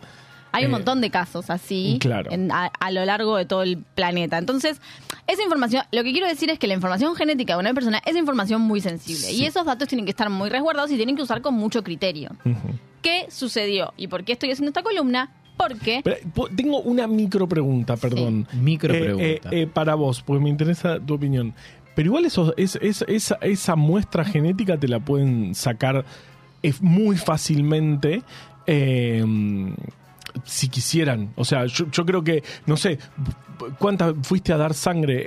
Hay 0.53 0.65
un 0.65 0.69
Eh, 0.71 0.73
montón 0.73 1.01
de 1.01 1.09
casos 1.09 1.49
así 1.49 1.97
claro. 2.01 2.31
en- 2.31 2.51
a, 2.51 2.65
a 2.79 2.91
lo 2.91 3.03
largo 3.05 3.37
de 3.37 3.45
todo 3.45 3.63
el 3.63 3.77
planeta. 3.95 4.37
Entonces, 4.37 4.81
esa 5.27 5.43
información, 5.43 5.83
lo 5.91 6.03
que 6.03 6.11
quiero 6.11 6.27
decir 6.27 6.49
es 6.49 6.59
que 6.59 6.67
la 6.67 6.73
información 6.73 7.15
genética 7.15 7.53
de 7.53 7.59
una 7.59 7.73
persona 7.73 8.01
es 8.05 8.15
información 8.15 8.61
muy 8.61 8.81
sensible. 8.81 9.21
Sí. 9.27 9.41
Y 9.43 9.45
esos 9.45 9.65
datos 9.65 9.87
tienen 9.87 10.05
que 10.05 10.11
estar 10.11 10.29
muy 10.29 10.49
resguardados 10.49 10.91
y 10.91 10.95
tienen 10.97 11.15
que 11.15 11.21
usar 11.23 11.41
con 11.41 11.53
mucho 11.53 11.83
criterio. 11.83 12.31
¿Qué 13.01 13.25
sucedió? 13.29 13.93
¿Y 13.97 14.07
por 14.07 14.23
qué 14.23 14.33
estoy 14.33 14.51
haciendo 14.51 14.69
esta 14.69 14.83
columna? 14.83 15.31
Porque 15.57 16.01
Pero, 16.03 16.17
tengo 16.55 16.81
una 16.81 17.07
micro 17.07 17.47
pregunta, 17.47 17.95
perdón. 17.97 18.47
Micro 18.53 18.93
Eh, 18.93 18.99
pregunta. 18.99 19.49
eh, 19.51 19.61
eh, 19.61 19.67
para 19.67 19.95
vos, 19.95 20.21
porque 20.21 20.43
me 20.43 20.49
interesa 20.49 20.99
tu 20.99 21.13
opinión. 21.13 21.53
Pero 21.95 22.07
igual 22.07 22.25
eso, 22.25 22.53
es, 22.57 22.77
es- 22.81 23.03
esa, 23.07 23.35
esa 23.41 23.75
muestra 23.75 24.23
genética 24.25 24.77
te 24.77 24.87
la 24.87 24.99
pueden 24.99 25.53
sacar 25.55 26.03
muy 26.81 27.15
fácilmente. 27.17 28.23
eh, 28.67 29.23
si 30.45 30.69
quisieran, 30.69 31.33
o 31.35 31.45
sea, 31.45 31.65
yo, 31.65 31.89
yo 31.91 32.05
creo 32.05 32.23
que, 32.23 32.43
no 32.65 32.77
sé, 32.77 32.99
¿cuántas 33.79 34.13
fuiste 34.23 34.53
a 34.53 34.57
dar 34.57 34.73
sangre? 34.73 35.23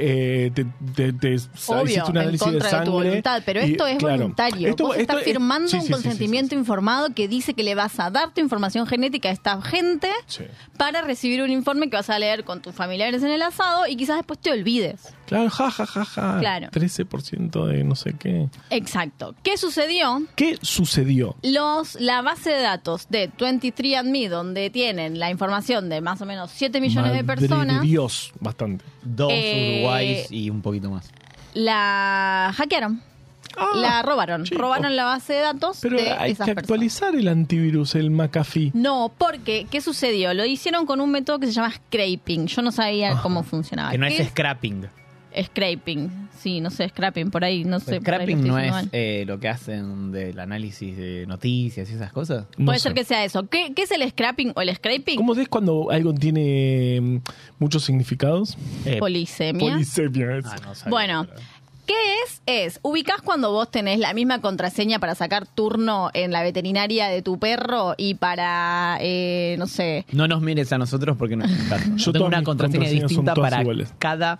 Eh, 0.46 0.50
te, 0.54 0.64
te- 0.94 1.12
te- 1.12 1.36
Obvio, 1.68 1.84
hiciste 1.84 2.10
un 2.10 2.16
en 2.16 2.22
análisis 2.22 2.42
contra 2.42 2.52
de 2.52 2.64
de, 2.78 2.84
tu 2.84 2.90
sangre. 2.90 2.90
voluntad, 3.08 3.42
pero 3.44 3.60
y, 3.66 3.70
esto 3.72 3.86
es 3.86 3.98
claro, 3.98 4.16
voluntario. 4.18 4.68
esto- 4.68 4.84
Vos 4.84 4.96
esto 4.96 5.02
estás 5.12 5.18
es- 5.18 5.24
firmando 5.24 5.68
sí, 5.68 5.76
un 5.76 5.82
sí, 5.82 5.92
consentimiento 5.92 6.50
sí. 6.50 6.56
informado 6.56 7.14
que 7.14 7.28
dice 7.28 7.54
que 7.54 7.62
le 7.62 7.74
vas 7.74 7.98
a 8.00 8.10
dar 8.10 8.32
tu 8.34 8.40
información 8.40 8.86
genética 8.86 9.28
a 9.28 9.32
esta 9.32 9.60
gente 9.62 10.08
para 10.76 11.02
recibir 11.02 11.42
un 11.42 11.50
informe 11.50 11.88
que 11.90 11.96
vas 11.96 12.10
a 12.10 12.18
leer 12.18 12.44
con 12.44 12.60
tus 12.62 12.74
familiares 12.74 13.22
en 13.22 13.30
el 13.30 13.42
asado 13.42 13.86
y 13.86 13.96
quizás 13.96 14.16
después 14.16 14.38
te 14.40 14.50
olvides. 14.50 15.14
Claro, 15.26 15.48
ja, 15.50 15.70
ja, 15.70 15.86
ja, 15.86 16.04
ja. 16.04 16.38
Claro. 16.38 16.68
13% 16.70 17.66
de 17.66 17.82
no 17.84 17.94
sé 17.96 18.14
qué. 18.18 18.48
Exacto. 18.70 19.34
¿Qué 19.42 19.56
sucedió? 19.56 20.22
¿Qué 20.36 20.58
sucedió? 20.60 21.36
Los, 21.42 21.94
la 22.00 22.20
base 22.22 22.50
de 22.50 22.60
datos 22.60 23.06
de 23.08 23.30
23andMe, 23.32 24.28
donde 24.28 24.70
tienen 24.70 25.18
la 25.18 25.30
información 25.30 25.88
de 25.88 26.00
más 26.00 26.20
o 26.20 26.26
menos 26.26 26.50
7 26.52 26.80
millones 26.80 27.12
de 27.12 27.24
personas, 27.24 27.80
de 27.80 27.86
Dios, 27.86 28.23
bastante. 28.40 28.84
Dos 29.02 29.30
eh, 29.32 30.26
y 30.30 30.50
un 30.50 30.62
poquito 30.62 30.90
más. 30.90 31.10
la 31.54 32.52
hackearon. 32.56 33.00
Ah, 33.56 33.70
la 33.76 34.02
robaron. 34.02 34.44
chico. 34.44 34.60
Robaron 34.60 34.96
la 34.96 35.04
base 35.04 35.34
de 35.34 35.40
datos 35.40 35.78
Pero 35.80 35.96
de 35.96 36.10
hay 36.10 36.32
esas 36.32 36.44
que 36.46 36.54
personas. 36.56 36.58
actualizar 36.64 37.14
el 37.14 37.28
antivirus, 37.28 37.94
el 37.94 38.10
McAfee. 38.10 38.72
No, 38.74 39.12
porque, 39.16 39.68
¿qué 39.70 39.80
sucedió? 39.80 40.34
Lo 40.34 40.44
hicieron 40.44 40.86
con 40.86 41.00
un 41.00 41.10
método 41.12 41.38
que 41.38 41.46
se 41.46 41.52
llama 41.52 41.70
scraping. 41.70 42.46
Yo 42.46 42.62
no 42.62 42.72
sabía 42.72 43.16
cómo 43.22 43.44
funcionaba. 43.44 43.92
Que 43.92 43.98
no 43.98 44.08
¿Qué 44.08 44.22
es 44.22 44.28
scrapping. 44.30 44.86
Scraping. 45.42 46.28
Sí, 46.38 46.60
no 46.60 46.68
sé, 46.70 46.88
scrapping, 46.90 47.30
por 47.30 47.42
ahí, 47.44 47.64
no 47.64 47.80
sé. 47.80 48.00
por 48.02 48.14
ahí 48.14 48.26
lo 48.26 48.32
scrapping 48.34 48.46
no 48.46 48.58
es 48.58 48.74
eh, 48.92 49.24
lo 49.26 49.40
que 49.40 49.48
hacen 49.48 50.12
del 50.12 50.38
análisis 50.38 50.94
de 50.96 51.24
noticias 51.26 51.88
y 51.90 51.94
esas 51.94 52.12
cosas. 52.12 52.44
No 52.58 52.66
Puede 52.66 52.78
sé. 52.78 52.82
ser 52.84 52.94
que 52.94 53.04
sea 53.04 53.24
eso. 53.24 53.46
¿Qué, 53.48 53.72
qué 53.74 53.82
es 53.84 53.90
el 53.92 54.06
scrapping 54.10 54.52
o 54.54 54.60
el 54.60 54.74
scraping? 54.74 55.16
¿Cómo 55.16 55.34
es 55.34 55.48
cuando 55.48 55.90
algo 55.90 56.12
tiene 56.12 57.00
mm, 57.00 57.16
muchos 57.58 57.84
significados? 57.84 58.58
Eh, 58.84 58.98
Polisemia. 58.98 59.72
Polisemia. 59.72 60.40
ah, 60.44 60.56
no 60.66 60.74
sabía, 60.74 60.90
Bueno, 60.90 61.26
pero- 61.28 61.40
¿qué 61.86 61.94
es? 62.26 62.42
Es, 62.44 62.80
ubicás 62.82 63.22
cuando 63.22 63.50
vos 63.52 63.70
tenés 63.70 63.98
la 63.98 64.12
misma 64.12 64.40
contraseña 64.42 64.98
para 64.98 65.14
sacar 65.14 65.46
turno 65.46 66.10
en 66.12 66.30
la 66.30 66.42
veterinaria 66.42 67.08
de 67.08 67.22
tu 67.22 67.38
perro 67.38 67.94
y 67.96 68.14
para, 68.16 68.98
eh, 69.00 69.56
no 69.58 69.66
sé, 69.66 70.04
No 70.12 70.28
nos 70.28 70.42
mires 70.42 70.70
a 70.74 70.78
nosotros 70.78 71.16
porque 71.16 71.36
nos 71.36 71.50
encanta. 71.58 71.96
Yo 71.96 72.12
tengo 72.12 72.26
una 72.26 72.42
contraseña 72.42 72.90
distinta 72.90 73.34
para 73.34 73.62
iguales. 73.62 73.94
cada 73.98 74.38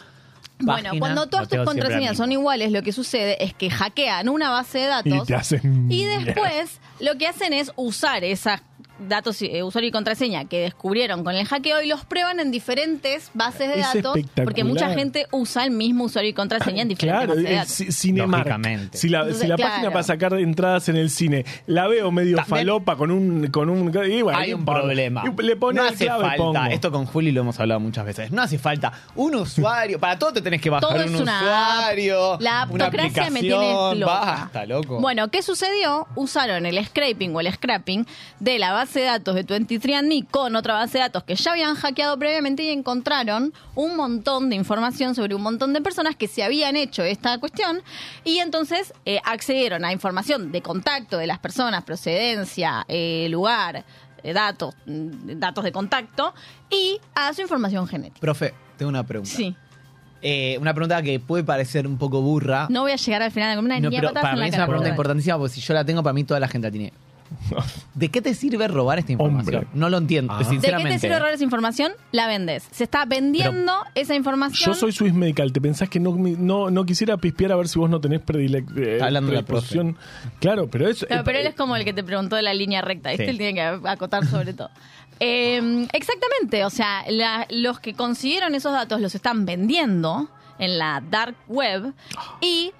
Bueno, 0.60 0.90
cuando 0.98 1.26
todas 1.28 1.48
tus 1.48 1.58
contraseñas 1.64 2.16
son 2.16 2.32
iguales, 2.32 2.70
lo 2.72 2.82
que 2.82 2.92
sucede 2.92 3.42
es 3.44 3.54
que 3.54 3.70
hackean 3.70 4.28
una 4.28 4.50
base 4.50 4.78
de 4.78 4.84
Y 4.84 4.88
datos 4.88 5.26
te 5.26 5.34
hacen. 5.34 5.90
y 5.90 6.04
después 6.04 6.80
lo 7.00 7.18
que 7.18 7.26
hacen 7.26 7.52
es 7.52 7.72
usar 7.76 8.24
esas 8.24 8.62
datos, 8.98 9.40
eh, 9.42 9.62
usuario 9.62 9.88
y 9.88 9.92
contraseña 9.92 10.44
que 10.44 10.60
descubrieron 10.60 11.24
con 11.24 11.34
el 11.34 11.44
hackeo 11.46 11.82
y 11.82 11.88
los 11.88 12.04
prueban 12.04 12.38
en 12.40 12.50
diferentes 12.50 13.30
bases 13.34 13.68
de 13.68 13.80
Es 13.80 13.92
datos 13.94 14.16
porque 14.44 14.62
mucha 14.64 14.90
gente 14.94 15.26
usa 15.32 15.64
el 15.64 15.70
mismo 15.72 16.04
usuario 16.04 16.30
y 16.30 16.34
contraseña 16.34 16.82
en 16.82 16.88
diferentes 16.88 17.26
Claro, 17.26 17.28
bases 17.34 17.44
de 17.44 17.50
el 17.50 17.56
datos. 17.88 17.96
Cinemark. 17.96 18.94
Si 18.94 19.08
la, 19.08 19.18
Entonces, 19.20 19.42
si 19.42 19.46
la 19.48 19.56
claro. 19.56 19.70
página 19.72 19.90
para 19.90 20.02
sacar 20.04 20.34
entradas 20.34 20.88
en 20.88 20.96
el 20.96 21.10
cine 21.10 21.44
la 21.66 21.88
veo 21.88 22.10
medio 22.12 22.36
También- 22.36 22.58
falopa 22.58 22.96
con 22.96 23.10
un. 23.10 23.48
Con 23.48 23.68
un 23.68 23.88
y 24.08 24.22
bueno, 24.22 24.38
Hay 24.38 24.52
un 24.54 24.64
problema. 24.64 25.24
Le 25.38 25.56
pone 25.56 25.80
no 25.80 25.86
hace 25.86 26.04
clave, 26.06 26.22
falta. 26.22 26.36
pongo. 26.36 26.64
Esto 26.66 26.90
con 26.92 27.06
Juli 27.06 27.32
lo 27.32 27.40
hemos 27.40 27.58
hablado 27.60 27.80
muchas 27.80 28.04
veces. 28.06 28.30
No 28.30 28.42
hace 28.42 28.58
falta 28.58 28.92
un 29.16 29.34
usuario. 29.34 29.98
Para 29.98 30.18
todo 30.18 30.32
te 30.34 30.40
tenés 30.42 30.60
que 30.60 30.70
bajar 30.70 30.88
Todo 30.88 31.04
un 31.04 31.14
es 31.14 31.20
una 31.20 31.40
usuario. 31.42 32.32
app. 32.34 32.40
La 32.40 32.66
una 32.70 32.84
aptocracia 32.86 33.30
me 33.30 33.40
tiene 33.40 33.72
loca. 33.96 34.06
Basta, 34.06 34.66
loco. 34.66 35.00
Bueno, 35.00 35.28
¿qué 35.28 35.42
sucedió? 35.42 36.06
Usaron 36.14 36.64
el 36.66 36.84
scraping 36.86 37.34
o 37.34 37.40
el 37.40 37.52
scrapping 37.52 38.06
de 38.40 38.58
la 38.58 38.72
base 38.72 38.83
de 38.92 39.02
datos 39.02 39.34
de 39.34 39.46
23andMe 39.46 40.26
con 40.30 40.54
otra 40.56 40.74
base 40.74 40.98
de 40.98 41.04
datos 41.04 41.24
que 41.24 41.34
ya 41.34 41.52
habían 41.52 41.74
hackeado 41.74 42.18
previamente 42.18 42.62
y 42.62 42.68
encontraron 42.68 43.52
un 43.74 43.96
montón 43.96 44.50
de 44.50 44.56
información 44.56 45.14
sobre 45.14 45.34
un 45.34 45.42
montón 45.42 45.72
de 45.72 45.80
personas 45.80 46.16
que 46.16 46.28
se 46.28 46.42
habían 46.42 46.76
hecho 46.76 47.02
esta 47.02 47.38
cuestión 47.38 47.82
y 48.24 48.38
entonces 48.38 48.92
eh, 49.06 49.20
accedieron 49.24 49.84
a 49.84 49.92
información 49.92 50.52
de 50.52 50.60
contacto 50.62 51.16
de 51.18 51.26
las 51.26 51.38
personas, 51.38 51.84
procedencia, 51.84 52.84
eh, 52.88 53.28
lugar, 53.30 53.84
eh, 54.22 54.32
datos, 54.32 54.74
mm, 54.86 55.38
datos 55.38 55.64
de 55.64 55.72
contacto 55.72 56.34
y 56.70 56.98
a 57.14 57.32
su 57.32 57.42
información 57.42 57.86
genética. 57.86 58.20
Profe, 58.20 58.54
tengo 58.76 58.88
una 58.90 59.04
pregunta. 59.04 59.34
Sí, 59.34 59.54
Eh, 60.26 60.56
una 60.58 60.72
pregunta 60.72 61.02
que 61.02 61.20
puede 61.20 61.44
parecer 61.44 61.86
un 61.86 61.98
poco 61.98 62.22
burra. 62.22 62.66
no 62.70 62.80
voy 62.80 62.92
a 62.92 62.96
llegar 62.96 63.20
al 63.20 63.30
final 63.30 63.48
de 63.50 63.50
la 63.50 63.56
columna 63.56 63.80
No, 63.80 63.90
pero 63.90 64.12
para 64.14 64.34
mí 64.36 64.48
es 64.48 64.54
una 64.54 64.66
pregunta 64.66 64.88
importantísima 64.88 65.36
porque 65.36 65.52
si 65.52 65.60
yo 65.60 65.74
la 65.74 65.84
tengo, 65.84 66.02
para 66.02 66.14
mí 66.14 66.24
toda 66.24 66.40
la 66.40 66.48
gente 66.48 66.66
la 66.68 66.72
tiene. 66.72 66.92
¿De 67.94 68.08
qué 68.10 68.20
te 68.22 68.34
sirve 68.34 68.68
robar 68.68 68.98
esta 68.98 69.12
información? 69.12 69.54
Hombre. 69.56 69.68
No 69.74 69.88
lo 69.88 69.98
entiendo, 69.98 70.32
Ah. 70.32 70.38
¿De 70.38 70.44
qué 70.60 70.84
te 70.84 70.98
sirve 70.98 71.18
robar 71.18 71.34
esa 71.34 71.44
información? 71.44 71.92
La 72.12 72.26
vendes. 72.26 72.66
Se 72.70 72.84
está 72.84 73.04
vendiendo 73.04 73.72
esa 73.94 74.14
información. 74.14 74.72
Yo 74.72 74.78
soy 74.78 74.92
Swiss 74.92 75.12
Medical. 75.14 75.52
¿Te 75.52 75.60
pensás 75.60 75.88
que 75.88 76.00
no, 76.00 76.14
no, 76.16 76.70
no 76.70 76.84
quisiera 76.86 77.16
pispear 77.16 77.52
a 77.52 77.56
ver 77.56 77.68
si 77.68 77.78
vos 77.78 77.88
no 77.90 78.00
tenés 78.00 78.20
predilec- 78.22 78.76
eh, 78.76 79.00
hablando 79.02 79.32
la 79.32 79.42
predisposición? 79.42 79.96
Claro, 80.40 80.68
pero 80.68 80.88
es. 80.88 81.04
Claro, 81.04 81.20
eh, 81.20 81.24
pero 81.24 81.38
él 81.38 81.46
es 81.46 81.54
como 81.54 81.76
el 81.76 81.84
que 81.84 81.92
te 81.92 82.02
preguntó 82.04 82.36
de 82.36 82.42
la 82.42 82.54
línea 82.54 82.82
recta. 82.82 83.12
Este 83.12 83.24
Sí. 83.24 83.30
él 83.30 83.38
tiene 83.38 83.54
que 83.54 83.62
acotar 83.88 84.24
sobre 84.26 84.52
todo. 84.54 84.70
Eh, 85.20 85.86
exactamente. 85.92 86.64
O 86.64 86.70
sea, 86.70 87.04
la- 87.08 87.46
los 87.48 87.78
que 87.78 87.94
consiguieron 87.94 88.56
esos 88.56 88.72
datos 88.72 89.00
los 89.00 89.14
están 89.14 89.46
vendiendo 89.46 90.28
en 90.58 90.76
la 90.76 91.02
dark 91.08 91.36
web 91.46 91.92
y 92.40 92.72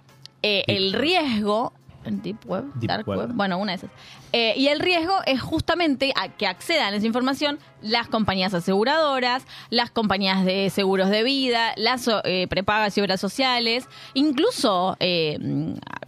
eh, 0.42 0.64
el 0.66 0.92
riesgo. 0.94 1.72
Deep 2.06 2.44
Web, 2.46 2.64
Deep 2.74 2.88
Dark 2.88 3.08
Web. 3.08 3.18
Web, 3.20 3.30
bueno, 3.34 3.58
una 3.58 3.72
de 3.72 3.76
esas. 3.76 3.90
Eh, 4.32 4.54
y 4.56 4.68
el 4.68 4.80
riesgo 4.80 5.14
es 5.26 5.40
justamente 5.40 6.12
a 6.16 6.28
que 6.28 6.46
accedan 6.46 6.92
a 6.92 6.96
esa 6.96 7.06
información 7.06 7.58
las 7.82 8.08
compañías 8.08 8.54
aseguradoras, 8.54 9.46
las 9.70 9.90
compañías 9.90 10.44
de 10.44 10.70
seguros 10.70 11.10
de 11.10 11.22
vida, 11.22 11.72
las 11.76 12.08
eh, 12.24 12.46
prepagas 12.48 12.96
y 12.96 13.00
obras 13.00 13.20
sociales, 13.20 13.86
incluso 14.14 14.96
eh, 15.00 15.38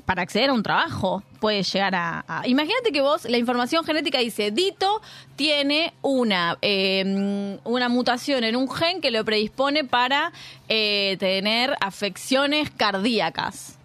para 0.06 0.22
acceder 0.22 0.50
a 0.50 0.52
un 0.54 0.62
trabajo 0.62 1.22
puede 1.40 1.62
llegar 1.62 1.94
a... 1.94 2.24
a- 2.26 2.46
Imagínate 2.48 2.92
que 2.92 3.00
vos, 3.02 3.24
la 3.28 3.36
información 3.38 3.84
genética 3.84 4.18
dice, 4.18 4.50
Dito 4.50 5.02
tiene 5.36 5.92
una, 6.02 6.56
eh, 6.62 7.04
mm, 7.62 7.68
una 7.68 7.88
mutación 7.88 8.42
en 8.44 8.56
un 8.56 8.70
gen 8.70 9.00
que 9.00 9.10
lo 9.10 9.24
predispone 9.24 9.84
para 9.84 10.32
eh, 10.68 11.16
tener 11.20 11.76
afecciones 11.80 12.70
cardíacas. 12.70 13.75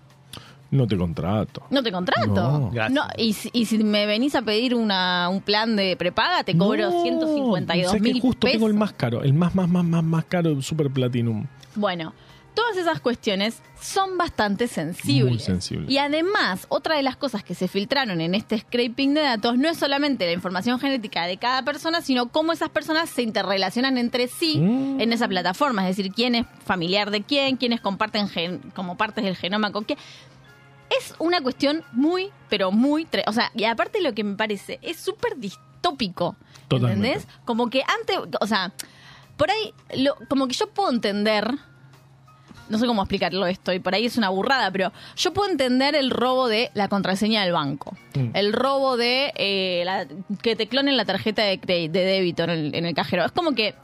No 0.71 0.87
te 0.87 0.97
contrato. 0.97 1.63
No 1.69 1.83
te 1.83 1.91
contrato. 1.91 2.27
No. 2.27 2.71
Gracias. 2.71 2.93
No, 2.93 3.03
y, 3.17 3.33
si- 3.33 3.49
y 3.53 3.65
si 3.65 3.77
me 3.83 4.05
venís 4.05 4.35
a 4.35 4.41
pedir 4.41 4.73
una, 4.73 5.27
un 5.29 5.41
plan 5.41 5.75
de 5.75 5.95
prepaga, 5.97 6.43
te 6.43 6.57
cobro 6.57 6.89
No, 6.91 7.01
152 7.03 7.91
sé 7.91 7.97
que 7.97 8.03
mil 8.13 8.21
justo 8.21 8.39
pesos. 8.41 8.53
tengo 8.53 8.67
el 8.67 8.73
más 8.73 8.93
caro, 8.93 9.21
el 9.23 9.33
más, 9.33 9.53
más, 9.53 9.67
más, 9.69 9.83
más, 9.83 10.03
más 10.03 10.25
caro, 10.25 10.61
Super 10.61 10.89
Platinum. 10.89 11.45
Bueno, 11.75 12.13
todas 12.53 12.77
esas 12.77 12.99
cuestiones 13.01 13.61
son 13.81 14.17
bastante 14.17 14.67
sensibles. 14.67 15.31
Muy 15.33 15.39
sensibles. 15.39 15.89
Y 15.89 15.97
además, 15.97 16.67
otra 16.69 16.95
de 16.95 17.01
las 17.03 17.15
cosas 17.17 17.43
que 17.43 17.55
se 17.55 17.67
filtraron 17.67 18.21
en 18.21 18.35
este 18.35 18.59
scraping 18.59 19.13
de 19.13 19.21
datos 19.21 19.57
no 19.57 19.67
es 19.69 19.77
solamente 19.77 20.25
la 20.25 20.33
información 20.33 20.79
genética 20.79 21.25
de 21.25 21.37
cada 21.37 21.63
persona, 21.63 22.01
sino 22.01 22.27
cómo 22.29 22.51
esas 22.53 22.69
personas 22.69 23.09
se 23.09 23.23
interrelacionan 23.23 23.97
entre 23.97 24.27
sí 24.27 24.57
Mm. 24.59 25.01
en 25.01 25.11
esa 25.13 25.27
plataforma. 25.27 25.89
Es 25.89 25.97
decir, 25.97 26.13
quién 26.13 26.35
es 26.35 26.45
familiar 26.63 27.09
de 27.11 27.23
quién, 27.23 27.57
quiénes 27.57 27.81
comparten 27.81 28.27
gen- 28.29 28.59
como 28.75 28.95
partes 28.97 29.23
del 29.23 29.35
genoma 29.35 29.71
con 29.71 29.83
quién. 29.83 29.97
Es 30.99 31.13
una 31.19 31.41
cuestión 31.41 31.83
muy, 31.91 32.29
pero 32.49 32.71
muy... 32.71 33.07
O 33.27 33.33
sea, 33.33 33.51
y 33.55 33.63
aparte 33.65 34.01
lo 34.01 34.13
que 34.13 34.23
me 34.23 34.35
parece, 34.35 34.79
es 34.81 34.97
súper 34.97 35.37
distópico. 35.37 36.35
Totalmente. 36.67 37.07
¿Entendés? 37.07 37.27
Como 37.45 37.69
que 37.69 37.81
antes, 37.87 38.17
o 38.39 38.47
sea, 38.47 38.71
por 39.37 39.49
ahí, 39.51 39.73
lo- 39.97 40.15
como 40.29 40.47
que 40.47 40.53
yo 40.53 40.67
puedo 40.69 40.89
entender, 40.91 41.49
no 42.69 42.77
sé 42.77 42.85
cómo 42.85 43.01
explicarlo 43.01 43.45
esto, 43.47 43.73
y 43.73 43.79
por 43.79 43.93
ahí 43.95 44.05
es 44.05 44.17
una 44.17 44.29
burrada, 44.29 44.71
pero 44.71 44.91
yo 45.17 45.33
puedo 45.33 45.49
entender 45.49 45.95
el 45.95 46.09
robo 46.11 46.47
de 46.47 46.71
la 46.73 46.87
contraseña 46.87 47.43
del 47.43 47.51
banco, 47.53 47.95
Mm. 48.15 48.29
el 48.33 48.53
robo 48.53 48.97
de 48.97 49.33
eh, 49.35 49.83
la- 49.85 50.05
que 50.41 50.55
te 50.55 50.67
clonen 50.67 50.95
la 50.97 51.05
tarjeta 51.05 51.41
de, 51.43 51.57
de 51.57 51.89
débito 51.89 52.43
en 52.43 52.49
el, 52.51 52.75
en 52.75 52.85
el 52.85 52.93
cajero. 52.93 53.25
Es 53.25 53.31
como 53.31 53.53
que, 53.53 53.75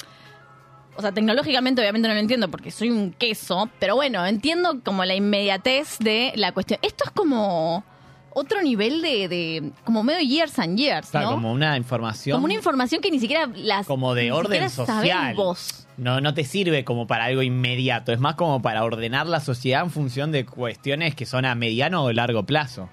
o 0.97 1.01
sea, 1.01 1.11
tecnológicamente 1.11 1.81
obviamente 1.81 2.07
no 2.07 2.13
lo 2.15 2.19
entiendo 2.19 2.49
porque 2.49 2.71
soy 2.71 2.89
un 2.89 3.11
queso, 3.13 3.69
pero 3.79 3.95
bueno, 3.95 4.25
entiendo 4.25 4.79
como 4.83 5.05
la 5.05 5.15
inmediatez 5.15 5.97
de 5.99 6.33
la 6.35 6.51
cuestión. 6.51 6.79
Esto 6.81 7.03
es 7.05 7.11
como 7.11 7.83
otro 8.31 8.61
nivel 8.61 9.01
de, 9.01 9.27
de 9.27 9.71
como 9.83 10.03
medio 10.03 10.21
years 10.21 10.59
and 10.59 10.77
years, 10.77 11.09
Claro, 11.09 11.27
¿no? 11.27 11.33
como 11.35 11.51
una 11.51 11.77
información. 11.77 12.35
Como 12.35 12.45
una 12.45 12.53
información 12.53 13.01
que 13.01 13.09
ni 13.11 13.19
siquiera 13.19 13.49
las 13.55 13.87
como 13.87 14.13
de 14.13 14.23
ni 14.25 14.31
orden 14.31 14.69
siquiera 14.69 14.69
sabés 14.69 15.11
social. 15.11 15.35
vos. 15.35 15.87
No, 15.97 16.21
no 16.21 16.35
te 16.35 16.43
sirve 16.43 16.83
como 16.83 17.07
para 17.07 17.25
algo 17.25 17.41
inmediato, 17.41 18.11
es 18.11 18.19
más 18.19 18.35
como 18.35 18.61
para 18.61 18.83
ordenar 18.83 19.25
la 19.25 19.39
sociedad 19.39 19.81
en 19.83 19.89
función 19.89 20.31
de 20.31 20.45
cuestiones 20.45 21.15
que 21.15 21.25
son 21.25 21.45
a 21.45 21.55
mediano 21.55 22.03
o 22.03 22.11
largo 22.11 22.43
plazo. 22.43 22.89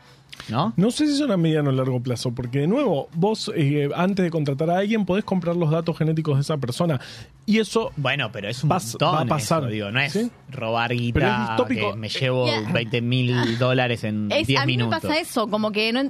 ¿No? 0.48 0.72
No 0.76 0.90
sé 0.90 1.06
si 1.06 1.16
son 1.16 1.30
a 1.32 1.36
mediano 1.36 1.70
o 1.70 1.72
largo 1.72 2.00
plazo, 2.00 2.32
porque 2.34 2.60
de 2.60 2.66
nuevo, 2.66 3.08
vos 3.14 3.50
eh, 3.56 3.88
antes 3.96 4.24
de 4.24 4.30
contratar 4.30 4.68
a 4.70 4.78
alguien 4.78 5.06
podés 5.06 5.24
comprar 5.24 5.56
los 5.56 5.70
datos 5.70 5.96
genéticos 5.96 6.36
de 6.36 6.42
esa 6.42 6.56
persona. 6.58 7.00
Y 7.46 7.60
eso 7.60 7.92
Bueno, 7.96 8.30
pero 8.32 8.48
es 8.48 8.62
un 8.64 8.70
Va- 8.70 8.78
montón 8.78 9.14
va 9.14 9.20
a 9.22 9.26
pasar. 9.26 9.62
eso, 9.62 9.70
digo, 9.70 9.90
no 9.90 10.00
es 10.00 10.12
¿Sí? 10.12 10.30
robar 10.50 10.88
Pero 10.90 11.00
es 11.00 11.12
guita 11.12 11.56
que 11.68 11.96
me 11.96 12.08
llevo 12.08 12.46
Ya. 12.46 12.60
20 12.72 13.00
mil 13.00 13.58
dólares 13.58 14.04
en 14.04 14.30
Es- 14.32 14.46
10 14.46 14.60
a 14.60 14.66
mí 14.66 14.76
minutos. 14.76 15.02
me 15.02 15.08
pasa 15.08 15.20
eso, 15.20 15.48
como 15.48 15.72
que 15.72 15.92
no, 15.92 16.02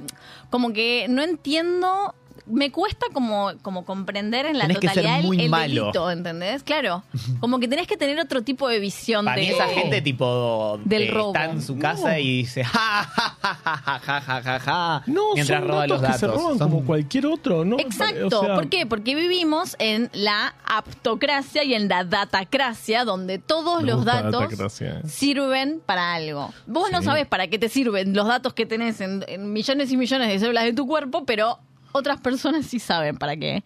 como 0.49 0.73
que 0.73 1.05
no 1.09 1.21
entiendo, 1.21 2.13
me 2.47 2.71
cuesta 2.71 3.07
como, 3.11 3.51
como 3.61 3.85
comprender 3.85 4.45
en 4.45 4.57
la 4.59 4.65
Tenés 4.67 4.79
que 4.79 4.87
ser 4.87 4.97
totalidad 4.97 5.19
el- 5.21 5.25
muy 5.25 5.41
el, 5.41 5.49
malo. 5.49 5.81
delito, 5.85 6.11
¿entendés? 6.11 6.61
Claro, 6.63 7.03
como 7.39 7.59
que 7.59 7.67
tenés 7.67 7.87
que 7.87 7.97
tener 7.97 8.19
otro 8.19 8.43
tipo 8.43 8.67
de 8.69 8.79
visión 8.79 9.25
Para 9.25 9.37
de 9.37 9.41
mí 9.43 9.47
esa 9.49 9.67
gente 9.67 10.01
tipo 10.01 10.79
Del 10.85 11.03
eh, 11.03 11.11
robo. 11.11 11.33
está 11.33 11.45
en 11.45 11.61
su 11.61 11.77
casa 11.79 12.11
No. 12.13 12.17
y 12.19 12.37
dice 12.37 12.63
ja 12.63 13.03
ja 13.03 13.37
ja 13.41 13.55
ja 13.55 13.75
ja 13.75 14.01
ja 14.05 14.21
ja 14.21 14.41
ja 14.41 14.59
ja 14.59 15.03
no 15.07 15.33
mientras 15.33 15.59
son 15.59 15.67
roba 15.69 15.81
datos 15.87 16.01
los 16.01 16.11
que 16.11 16.17
se 16.19 16.25
datos. 16.27 16.41
roban 16.41 16.57
Son- 16.59 16.69
como 16.69 16.85
cualquier 16.85 17.25
otro, 17.25 17.65
¿no? 17.65 17.79
Exacto, 17.79 18.39
O 18.41 18.45
sea, 18.45 18.55
¿por 18.55 18.69
qué? 18.69 18.85
Porque 18.85 19.15
vivimos 19.15 19.75
en 19.79 20.09
la 20.13 20.53
aptocracia 20.65 21.63
y 21.63 21.73
en 21.73 21.87
la 21.87 22.03
datacracia, 22.03 23.05
donde 23.05 23.39
todos 23.39 23.81
Me 23.81 23.91
los 23.91 24.05
datos 24.05 24.31
datacracia, 24.43 24.99
eh. 25.03 25.07
sirven 25.07 25.81
para 25.85 26.13
algo. 26.13 26.53
Vos 26.67 26.91
no 26.91 27.01
sabés 27.01 27.25
para 27.27 27.47
qué 27.47 27.57
te 27.59 27.69
sirven 27.69 28.13
los 28.15 28.27
datos 28.27 28.53
que 28.53 28.65
tenés 28.65 29.01
en, 29.01 29.23
en 29.27 29.51
millones 29.51 29.91
y 29.91 29.97
millones 29.97 30.29
de 30.29 30.39
células 30.39 30.63
de 30.65 30.73
tu 30.73 30.85
cuerpo, 30.87 31.25
pero 31.25 31.59
otras 31.95 32.19
personas 32.19 32.65
sí 32.65 32.79
saben 32.79 33.17
para 33.17 33.35
qué. 33.37 33.63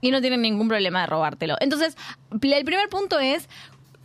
Y 0.00 0.10
no 0.10 0.20
tienen 0.20 0.42
ningún 0.42 0.68
problema 0.68 1.00
de 1.02 1.06
robártelo. 1.06 1.56
Entonces, 1.60 1.96
el 2.30 2.64
primer 2.64 2.88
punto 2.88 3.18
es 3.18 3.48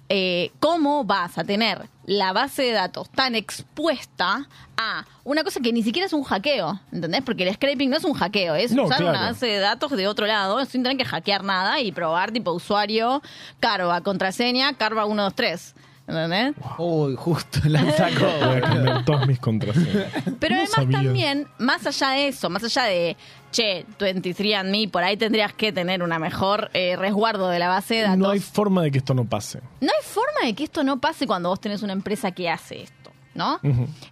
eh, 0.10 0.52
cómo 0.60 1.06
vas 1.06 1.38
a 1.38 1.44
tener 1.46 1.88
la 2.06 2.34
base 2.34 2.64
de 2.64 2.72
datos 2.74 3.10
tan 3.12 3.34
expuesta 3.36 4.46
a 4.76 5.06
una 5.24 5.44
cosa 5.46 5.62
que 5.62 5.72
ni 5.72 5.84
siquiera 5.84 6.06
es 6.08 6.12
un 6.14 6.24
hackeo, 6.24 6.82
¿entendés? 6.92 7.22
Porque 7.22 7.48
el 7.48 7.54
scraping 7.54 7.90
no 7.90 7.96
es 7.98 8.04
un 8.04 8.14
hackeo, 8.14 8.56
es 8.56 8.74
No, 8.74 8.84
usar 8.84 8.98
claro. 8.98 9.18
una 9.18 9.30
base 9.32 9.46
de 9.46 9.60
datos 9.60 9.92
de 9.92 10.08
otro 10.08 10.26
lado 10.28 10.64
sin 10.66 10.84
tener 10.84 10.98
que 10.98 11.06
hackear 11.06 11.44
nada 11.46 11.80
y 11.80 11.92
probar 11.94 12.32
tipo 12.32 12.52
usuario, 12.52 13.22
carva, 13.62 14.02
contraseña, 14.02 14.74
carva 14.74 15.06
123. 15.06 15.76
¿Entendés? 16.08 16.56
Uy, 16.78 17.16
justo 17.16 17.60
la 17.66 17.90
sacó. 17.96 18.26
Voy 18.46 18.58
a 18.58 18.62
cambiar 18.62 19.06
todas 19.06 19.28
mis 19.28 19.40
contraseñas. 19.40 20.12
Pero 20.42 20.56
No 20.56 20.62
además 20.62 20.70
sabía. 20.72 20.98
también, 20.98 21.48
más 21.58 21.86
allá 21.88 22.10
de 22.10 22.28
eso, 22.28 22.50
más 22.50 22.64
allá 22.66 22.84
de, 22.84 23.16
che, 23.52 23.86
23andMe, 24.00 24.90
por 24.90 25.04
ahí 25.04 25.18
tendrías 25.18 25.54
que 25.54 25.72
tener 25.72 26.04
una 26.04 26.20
mejor 26.20 26.70
eh, 26.74 26.96
resguardo 26.96 27.50
de 27.50 27.60
la 27.60 27.68
base 27.68 27.96
de 27.96 28.02
datos. 28.04 28.18
No 28.18 28.30
hay 28.30 28.40
forma 28.40 28.82
de 28.84 28.92
que 28.92 28.98
esto 29.00 29.14
no 29.14 29.26
pase. 29.26 29.60
No 29.80 29.88
hay 29.92 30.04
forma 30.06 30.46
de 30.46 30.54
que 30.54 30.64
esto 30.64 30.84
no 30.84 31.00
pase 31.00 31.28
cuando 31.28 31.50
vos 31.50 31.60
tenés 31.60 31.82
una 31.84 31.94
empresa 31.94 32.32
que 32.32 32.50
hace 32.50 32.84
esto, 32.84 33.12
¿no? 33.36 33.60
Y 33.64 33.68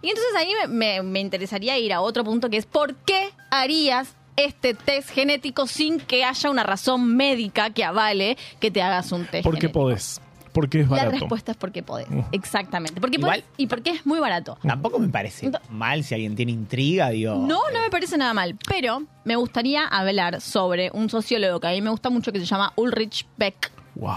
entonces 0.08 0.34
ahí 0.38 0.52
me, 0.62 0.68
me- 0.68 1.02
me 1.02 1.20
interesaría 1.20 1.78
ir 1.78 1.92
a 1.92 2.00
otro 2.00 2.24
punto 2.24 2.48
que 2.50 2.56
es, 2.58 2.66
¿por 2.66 2.94
qué 2.96 3.30
harías 3.50 4.14
este 4.36 4.74
test 4.74 5.10
genético 5.10 5.66
sin 5.66 5.98
que 6.00 6.24
haya 6.24 6.48
una 6.50 6.62
razón 6.62 7.14
médica 7.16 7.70
que 7.70 7.84
avale 7.84 8.38
que 8.58 8.70
te 8.70 8.80
hagas 8.80 9.12
un 9.12 9.26
test 9.26 9.44
Porque 9.44 9.62
genético? 9.62 9.80
podés. 9.80 10.20
Porque 10.52 10.80
es 10.80 10.90
La 10.90 10.96
barato. 10.96 11.10
respuesta 11.18 11.52
es 11.52 11.56
porque 11.58 11.82
podés, 11.82 12.08
exactamente. 12.32 13.00
Porque 13.00 13.16
Igual- 13.18 13.40
podés 13.42 13.44
y 13.56 13.66
porque 13.68 13.90
es 13.90 14.04
muy 14.06 14.18
barato. 14.18 14.58
Tampoco 14.62 14.98
me 14.98 15.08
parece 15.08 15.48
No. 15.48 15.58
mal 15.70 16.02
si 16.02 16.14
alguien 16.14 16.34
tiene 16.34 16.52
intriga, 16.52 17.10
digo. 17.10 17.34
No, 17.36 17.60
no 17.72 17.80
me 17.80 17.90
parece 17.90 18.16
nada 18.18 18.34
mal, 18.34 18.56
pero 18.68 19.02
me 19.24 19.36
gustaría 19.36 19.84
hablar 19.86 20.40
sobre 20.40 20.90
un 20.92 21.08
sociólogo 21.08 21.60
que 21.60 21.68
a 21.68 21.70
mí 21.70 21.80
me 21.82 21.90
gusta 21.90 22.10
mucho 22.10 22.32
que 22.32 22.40
se 22.40 22.46
llama 22.46 22.72
Ulrich 22.76 23.26
Beck, 23.36 23.70
Wow. 23.94 24.12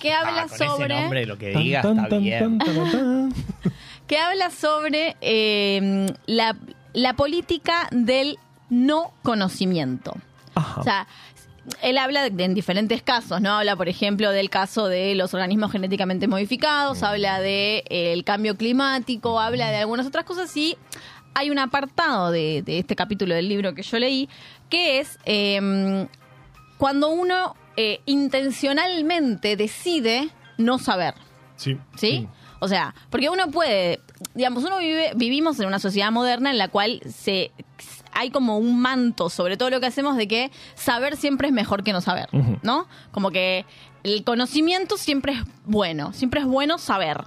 que 0.00 0.12
Ah, 0.12 0.20
habla 0.20 0.42
con 0.42 0.54
ese 0.54 0.66
sobre 0.66 1.00
nombre 1.00 1.26
lo 1.26 1.38
que 1.38 1.52
Tan, 1.52 1.62
digas 1.62 1.82
tan, 1.82 1.96
está 1.96 2.08
tan, 2.08 2.22
bien. 2.22 2.38
tan, 2.38 2.58
tan, 2.58 2.90
tan. 2.92 3.34
que 4.06 4.18
habla 4.18 4.50
sobre 4.50 5.16
eh, 5.22 6.06
la, 6.26 6.56
la 6.92 7.14
política 7.14 7.88
del 7.90 8.38
no 8.70 9.12
conocimiento. 9.22 10.14
Ajá. 10.54 10.80
O 10.80 10.84
sea, 10.84 11.06
él 11.82 11.98
habla 11.98 12.28
de- 12.28 12.44
en 12.44 12.54
diferentes 12.54 13.02
casos, 13.02 13.40
¿no? 13.40 13.52
Habla, 13.58 13.76
por 13.76 13.88
ejemplo, 13.88 14.30
del 14.30 14.50
caso 14.50 14.86
de 14.88 15.14
los 15.14 15.32
organismos 15.34 15.72
genéticamente 15.72 16.26
modificados, 16.28 17.02
habla 17.02 17.40
de 17.40 17.84
eh, 17.88 18.12
el 18.12 18.24
cambio 18.24 18.56
climático, 18.56 19.40
habla 19.40 19.70
de 19.70 19.76
algunas 19.78 20.06
otras 20.06 20.24
cosas 20.24 20.54
y 20.56 20.76
hay 21.34 21.50
un 21.50 21.58
apartado 21.58 22.30
de, 22.30 22.62
de 22.62 22.78
este 22.78 22.94
capítulo 22.94 23.34
del 23.34 23.48
libro 23.48 23.74
que 23.74 23.82
yo 23.82 23.98
leí 23.98 24.28
que 24.68 25.00
es 25.00 25.18
eh, 25.24 26.06
cuando 26.78 27.08
uno 27.10 27.56
eh, 27.76 28.00
intencionalmente 28.06 29.56
decide 29.56 30.28
no 30.58 30.78
saber. 30.78 31.14
sí. 31.56 31.78
¿Sí? 31.96 32.28
O 32.60 32.68
sea, 32.68 32.94
porque 33.10 33.28
uno 33.28 33.50
puede, 33.50 34.00
digamos, 34.34 34.64
uno 34.64 34.78
vive, 34.78 35.12
vivimos 35.16 35.60
en 35.60 35.66
una 35.66 35.78
sociedad 35.78 36.10
moderna 36.10 36.50
en 36.50 36.56
la 36.56 36.68
cual 36.68 37.00
se 37.06 37.50
hay 38.14 38.30
como 38.30 38.58
un 38.58 38.80
manto 38.80 39.28
sobre 39.28 39.56
todo 39.56 39.70
lo 39.70 39.80
que 39.80 39.86
hacemos 39.86 40.16
de 40.16 40.28
que 40.28 40.50
saber 40.74 41.16
siempre 41.16 41.48
es 41.48 41.54
mejor 41.54 41.82
que 41.82 41.92
no 41.92 42.00
saber. 42.00 42.28
¿no? 42.62 42.86
Como 43.12 43.30
que 43.30 43.64
el 44.02 44.24
conocimiento 44.24 44.96
siempre 44.96 45.32
es 45.32 45.40
bueno, 45.64 46.12
siempre 46.12 46.40
es 46.40 46.46
bueno 46.46 46.78
saber. 46.78 47.24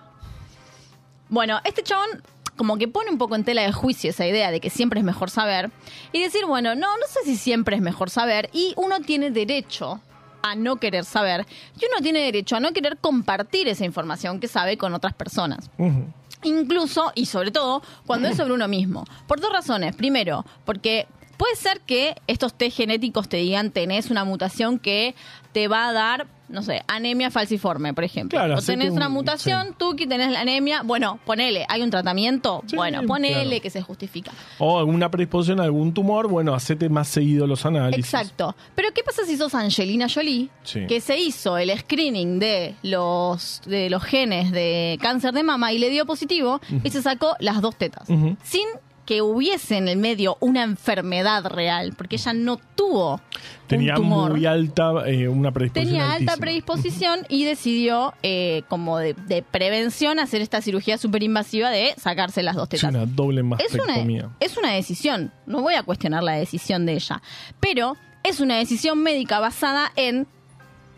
Bueno, 1.29 1.59
este 1.63 1.83
chabón 1.83 2.07
como 2.55 2.77
que 2.77 2.87
pone 2.87 3.11
un 3.11 3.17
poco 3.17 3.35
en 3.35 3.43
tela 3.43 3.61
de 3.61 3.71
juicio 3.71 4.09
esa 4.09 4.25
idea 4.25 4.51
de 4.51 4.59
que 4.59 4.69
siempre 4.69 4.99
es 4.99 5.05
mejor 5.05 5.29
saber 5.29 5.69
y 6.11 6.21
decir, 6.21 6.45
bueno, 6.45 6.75
no, 6.75 6.87
no 6.97 7.07
sé 7.07 7.19
si 7.23 7.37
siempre 7.37 7.75
es 7.75 7.81
mejor 7.81 8.09
saber 8.09 8.49
y 8.51 8.73
uno 8.77 8.99
tiene 9.01 9.29
derecho 9.29 10.01
a 10.41 10.55
no 10.55 10.77
querer 10.77 11.05
saber 11.05 11.45
y 11.79 11.85
uno 11.85 12.01
tiene 12.01 12.19
derecho 12.19 12.55
a 12.55 12.59
no 12.59 12.73
querer 12.73 12.97
compartir 12.97 13.67
esa 13.67 13.85
información 13.85 14.39
que 14.39 14.47
sabe 14.47 14.77
con 14.77 14.93
otras 14.93 15.13
personas. 15.13 15.69
Ujú. 15.77 16.05
Incluso 16.43 17.11
y 17.15 17.25
sobre 17.25 17.51
todo 17.51 17.81
cuando 18.05 18.27
es 18.27 18.37
sobre 18.37 18.53
uno 18.53 18.67
mismo. 18.67 19.05
Por 19.27 19.39
dos 19.39 19.51
razones. 19.51 19.95
Primero, 19.95 20.45
porque 20.65 21.07
puede 21.37 21.55
ser 21.55 21.81
que 21.81 22.15
estos 22.27 22.53
test 22.53 22.75
genéticos 22.77 23.29
te 23.29 23.37
digan 23.37 23.71
tenés 23.71 24.09
una 24.09 24.25
mutación 24.25 24.79
que 24.79 25.15
te 25.53 25.67
va 25.67 25.87
a 25.87 25.93
dar, 25.93 26.27
no 26.49 26.61
sé, 26.61 26.83
anemia 26.87 27.31
falciforme, 27.31 27.93
por 27.93 28.03
ejemplo. 28.03 28.37
Claro, 28.37 28.55
o 28.57 28.61
tenés 28.61 28.91
un- 28.91 28.97
una 28.97 29.09
mutación, 29.09 29.69
sí. 29.69 29.73
tú 29.77 29.95
que 29.95 30.05
tenés 30.05 30.31
la 30.31 30.41
anemia, 30.41 30.83
bueno, 30.83 31.19
ponele, 31.25 31.65
hay 31.67 31.81
un 31.81 31.89
tratamiento, 31.89 32.61
Sí, 32.67 32.75
bueno, 32.75 33.01
ponele 33.07 33.43
claro. 33.45 33.61
que 33.61 33.69
se 33.71 33.81
justifica. 33.81 34.31
O 34.59 34.77
alguna 34.77 35.09
predisposición 35.09 35.59
a 35.59 35.63
algún 35.63 35.93
tumor, 35.93 36.27
bueno, 36.27 36.53
hacete 36.53 36.89
más 36.89 37.07
seguido 37.07 37.47
los 37.47 37.65
análisis. 37.65 38.13
Exacto. 38.13 38.55
Pero 38.75 38.89
¿qué 38.93 39.03
pasa 39.03 39.23
si 39.25 39.35
sos 39.35 39.55
Angelina 39.55 40.07
Jolie, 40.13 40.49
Sí. 40.63 40.85
que 40.87 41.01
se 41.01 41.17
hizo 41.17 41.57
el 41.57 41.75
screening 41.79 42.37
de 42.39 42.75
los, 42.83 43.61
de 43.65 43.89
los 43.89 44.03
genes 44.03 44.51
de 44.51 44.97
cáncer 45.01 45.33
de 45.33 45.41
mama 45.43 45.73
y 45.73 45.79
le 45.79 45.89
dio 45.89 46.05
positivo 46.05 46.61
y 46.83 46.89
se 46.91 47.01
sacó 47.01 47.35
las 47.39 47.61
dos 47.61 47.75
tetas? 47.77 48.07
Ujú. 48.09 48.37
Sin 48.43 48.67
que 49.07 49.21
hubiese 49.21 49.77
en 49.77 49.87
el 49.87 49.97
medio 49.97 50.35
una 50.41 50.63
enfermedad 50.63 51.45
real, 51.45 51.93
porque 51.97 52.17
ella 52.17 52.33
no 52.33 52.57
tuvo 52.75 53.21
Tenía 53.65 53.93
un 53.93 54.01
tumor. 54.01 54.31
muy 54.31 54.45
alta, 54.45 54.91
eh, 55.07 55.29
una 55.29 55.53
predisposición 55.53 55.93
Tenía 55.97 56.13
alta 56.13 56.35
predisposición 56.35 57.19
y 57.29 57.45
decidió, 57.45 58.13
eh, 58.21 58.63
como 58.67 58.97
de, 58.97 59.13
de 59.13 59.43
prevención, 59.43 60.19
hacer 60.19 60.41
esta 60.41 60.61
cirugía 60.61 60.97
súper 60.97 61.23
invasiva 61.23 61.69
de 61.69 61.93
sacarse 61.97 62.43
las 62.43 62.57
dos 62.57 62.67
tetas. 62.67 62.89
una 62.89 63.05
doble 63.05 63.39
es, 63.39 63.45
mastectomía. 63.45 64.25
una, 64.25 64.35
es 64.41 64.57
una 64.57 64.73
decisión, 64.73 65.31
no 65.45 65.61
voy 65.61 65.75
a 65.75 65.83
cuestionar 65.83 66.21
la 66.21 66.33
decisión 66.33 66.85
de 66.85 66.95
ella, 66.95 67.21
pero 67.61 67.95
es 68.23 68.41
una 68.41 68.57
decisión 68.57 69.01
médica 69.01 69.39
basada 69.39 69.89
en 69.95 70.27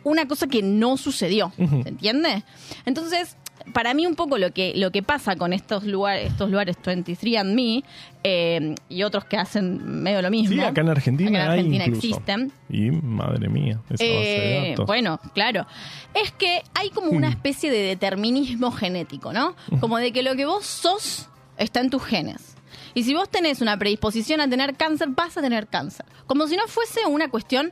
una 0.04 0.28
cosa 0.28 0.48
que 0.48 0.64
no 0.64 0.98
sucedió. 0.98 1.52
¿se 1.58 1.90
entiende? 1.90 2.44
Entonces, 2.86 3.38
para 3.74 3.94
mí 3.94 4.06
un 4.06 4.16
poco 4.16 4.38
lo 4.38 4.52
que, 4.52 4.74
lo 4.76 4.92
que 4.92 5.02
pasa 5.04 5.36
con 5.36 5.54
estos 5.54 5.84
lugares, 5.84 6.32
estos 6.32 6.50
lugares 6.50 6.78
23 6.84 7.38
and 7.38 7.54
Me 7.56 7.84
eh, 8.24 8.76
y 8.90 9.04
otros 9.04 9.26
que 9.26 9.38
hacen 9.38 10.02
medio 10.04 10.22
lo 10.22 10.30
mismo. 10.30 10.54
Sí, 10.56 10.60
acá 10.62 10.82
en 10.82 10.90
Argentina, 10.90 11.30
Acá 11.30 11.54
en 11.56 11.60
Argentina 11.60 11.86
existen. 11.86 12.52
Y 12.70 12.92
madre 12.92 13.50
mía, 13.50 13.80
esa 13.90 14.04
base 14.04 14.04
de 14.06 14.58
Eh, 14.68 14.70
datos. 14.72 14.86
bueno, 14.86 15.20
claro. 15.34 15.66
Es 16.14 16.32
que 16.32 16.62
hay 16.74 16.90
como 16.90 17.12
una 17.12 17.30
especie 17.30 17.72
de 17.72 17.80
determinismo 17.84 18.72
genético, 18.72 19.32
¿no? 19.34 19.56
Como 19.80 19.98
de 19.98 20.12
que 20.12 20.24
lo 20.24 20.36
que 20.36 20.46
vos 20.46 20.66
sos 20.66 21.28
está 21.58 21.80
en 21.82 21.90
tus 21.90 22.04
genes. 22.04 22.56
Y 22.96 23.04
si 23.04 23.14
vos 23.14 23.30
tenés 23.30 23.62
una 23.62 23.78
predisposición 23.78 24.42
a 24.42 24.50
tener 24.50 24.76
cáncer, 24.76 25.10
vas 25.10 25.38
a 25.38 25.42
tener 25.42 25.68
cáncer. 25.68 26.06
Como 26.26 26.48
si 26.48 26.58
no 26.58 26.64
fuese 26.68 27.06
una 27.08 27.30
cuestión 27.30 27.72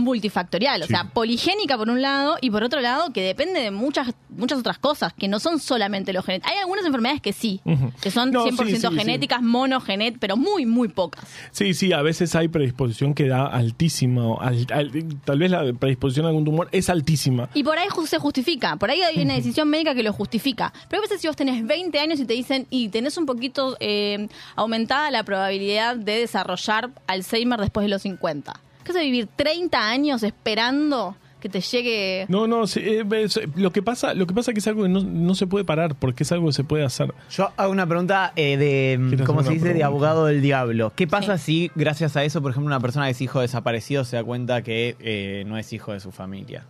multifactorial, 0.00 0.82
o 0.82 0.86
Sí. 0.86 0.92
sea, 0.92 1.04
poligénica 1.04 1.76
por 1.78 1.88
un 1.88 2.02
lado 2.02 2.36
y 2.40 2.50
por 2.50 2.62
otro 2.64 2.80
lado 2.80 3.12
que 3.12 3.22
depende 3.22 3.60
de 3.60 3.70
muchas 3.70 4.12
muchas 4.30 4.60
otras 4.60 4.78
cosas, 4.78 5.12
que 5.12 5.28
no 5.28 5.38
son 5.40 5.58
solamente 5.58 6.12
los 6.12 6.24
genéticos. 6.24 6.52
Hay 6.52 6.58
algunas 6.58 6.84
enfermedades 6.86 7.20
que 7.20 7.32
sí, 7.32 7.60
que 8.00 8.10
son 8.10 8.30
No, 8.30 8.44
sí, 8.44 8.50
100% 8.52 8.88
sí, 8.90 8.94
sí. 8.94 8.98
genéticas, 8.98 9.42
monogenet, 9.42 10.16
pero 10.18 10.36
muy, 10.36 10.64
muy 10.66 10.88
pocas. 10.88 11.24
Sí, 11.50 11.74
sí, 11.74 11.92
a 11.92 12.00
veces 12.00 12.34
hay 12.36 12.48
predisposición 12.48 13.12
que 13.14 13.26
da 13.28 13.46
altísima. 13.46 14.36
al- 14.40 14.66
al- 14.72 14.90
tal 15.24 15.38
vez 15.38 15.50
la 15.50 15.72
predisposición 15.72 16.24
a 16.26 16.28
algún 16.30 16.44
tumor 16.44 16.68
es 16.72 16.88
altísima. 16.88 17.48
Y 17.54 17.64
por 17.64 17.76
ahí 17.78 17.88
se 18.06 18.18
justifica, 18.18 18.76
por 18.76 18.90
ahí 18.90 19.02
hay 19.02 19.20
una 19.22 19.34
decisión 19.34 19.68
médica 19.68 19.94
que 19.94 20.02
lo 20.02 20.12
justifica. 20.12 20.72
Pero 20.88 21.00
a 21.00 21.02
veces 21.02 21.20
si 21.20 21.26
vos 21.26 21.36
tenés 21.36 21.66
20 21.66 21.98
años 21.98 22.18
y 22.20 22.24
te 22.24 22.32
dicen, 22.34 22.66
y 22.70 22.88
tenés 22.88 23.18
un 23.18 23.26
poquito 23.26 23.76
eh, 23.80 24.28
aumentada 24.56 25.10
la 25.10 25.22
probabilidad 25.24 25.96
de 25.96 26.18
desarrollar 26.20 26.90
Alzheimer 27.06 27.60
después 27.60 27.84
de 27.84 27.90
los 27.90 28.02
50. 28.02 28.58
¿Qué 28.92 28.98
hace 28.98 29.04
vivir 29.06 29.28
30 29.36 29.78
años 29.88 30.22
esperando 30.22 31.16
que 31.40 31.48
te 31.48 31.60
llegue... 31.62 32.26
No, 32.28 32.46
no, 32.46 32.66
sí, 32.66 32.80
eh, 32.82 33.04
es- 33.12 33.40
lo 33.56 33.72
que 33.72 33.82
pasa, 33.82 34.12
lo 34.12 34.26
que 34.26 34.34
pasa 34.34 34.50
es 34.50 34.54
que 34.54 34.58
es 34.60 34.66
algo 34.68 34.82
que 34.82 34.88
no, 34.90 35.00
no 35.02 35.34
se 35.34 35.46
puede 35.46 35.64
parar, 35.64 35.94
porque 35.94 36.24
es 36.24 36.32
algo 36.32 36.48
que 36.48 36.52
se 36.52 36.64
puede 36.64 36.84
hacer. 36.84 37.14
Yo 37.30 37.50
hago 37.56 37.72
una 37.72 37.86
pregunta 37.86 38.32
eh, 38.36 38.56
de, 38.58 39.00
Quiero 39.08 39.24
como 39.24 39.42
se 39.42 39.52
dice, 39.52 39.72
de 39.72 39.82
abogado 39.82 40.26
del 40.26 40.42
diablo. 40.42 40.92
¿Qué 40.94 41.06
pasa 41.06 41.38
si, 41.38 41.70
gracias 41.74 42.16
a 42.16 42.24
eso, 42.24 42.42
por 42.42 42.50
ejemplo, 42.50 42.66
una 42.66 42.80
persona 42.80 43.06
que 43.06 43.12
es 43.12 43.20
hijo 43.22 43.40
desaparecido 43.40 44.04
se 44.04 44.16
da 44.16 44.24
cuenta 44.24 44.60
que 44.62 44.96
eh, 45.00 45.44
no 45.46 45.56
es 45.56 45.72
hijo 45.72 45.92
de 45.92 46.00
su 46.00 46.12
familia? 46.12 46.66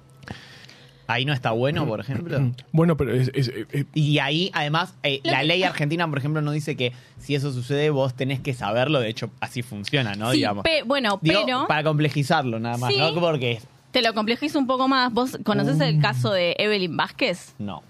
Ahí 1.13 1.25
no 1.25 1.33
está 1.33 1.51
bueno, 1.51 1.87
por 1.87 2.01
ejemplo. 2.01 2.39
Bueno, 2.73 2.97
pero 2.97 3.13
es, 3.15 3.31
es- 3.35 3.51
Y 3.95 4.19
ahí, 4.19 4.51
además, 4.55 4.95
eh, 5.03 5.21
la 5.25 5.43
ley 5.43 5.63
argentina, 5.63 6.09
por 6.09 6.19
ejemplo, 6.19 6.41
no 6.43 6.53
dice 6.53 6.77
que 6.77 6.93
si 7.19 7.35
eso 7.35 7.53
sucede 7.53 7.91
vos 7.91 8.15
tenés 8.15 8.41
que 8.41 8.55
saberlo. 8.55 9.01
De 9.01 9.09
hecho, 9.09 9.31
así 9.41 9.63
funciona, 9.63 10.15
¿no? 10.15 10.31
Sí, 10.31 10.39
Digamos. 10.39 10.65
pe- 10.65 10.83
bueno, 10.85 11.19
Digo, 11.23 11.43
pero 11.45 11.67
para 11.67 11.83
complejizarlo 11.83 12.59
nada 12.61 12.77
más, 12.79 12.93
Sí. 12.93 12.99
¿no? 12.99 13.13
Porque 13.15 13.61
te 13.91 14.03
lo 14.03 14.15
complejizo 14.15 14.59
un 14.59 14.67
poco 14.67 14.87
más. 14.89 15.13
¿Vos 15.13 15.39
conocés 15.45 15.81
el 15.81 16.01
caso 16.01 16.31
de 16.33 16.55
Evelyn 16.59 16.97
Vázquez? 16.97 17.55
no. 17.59 17.83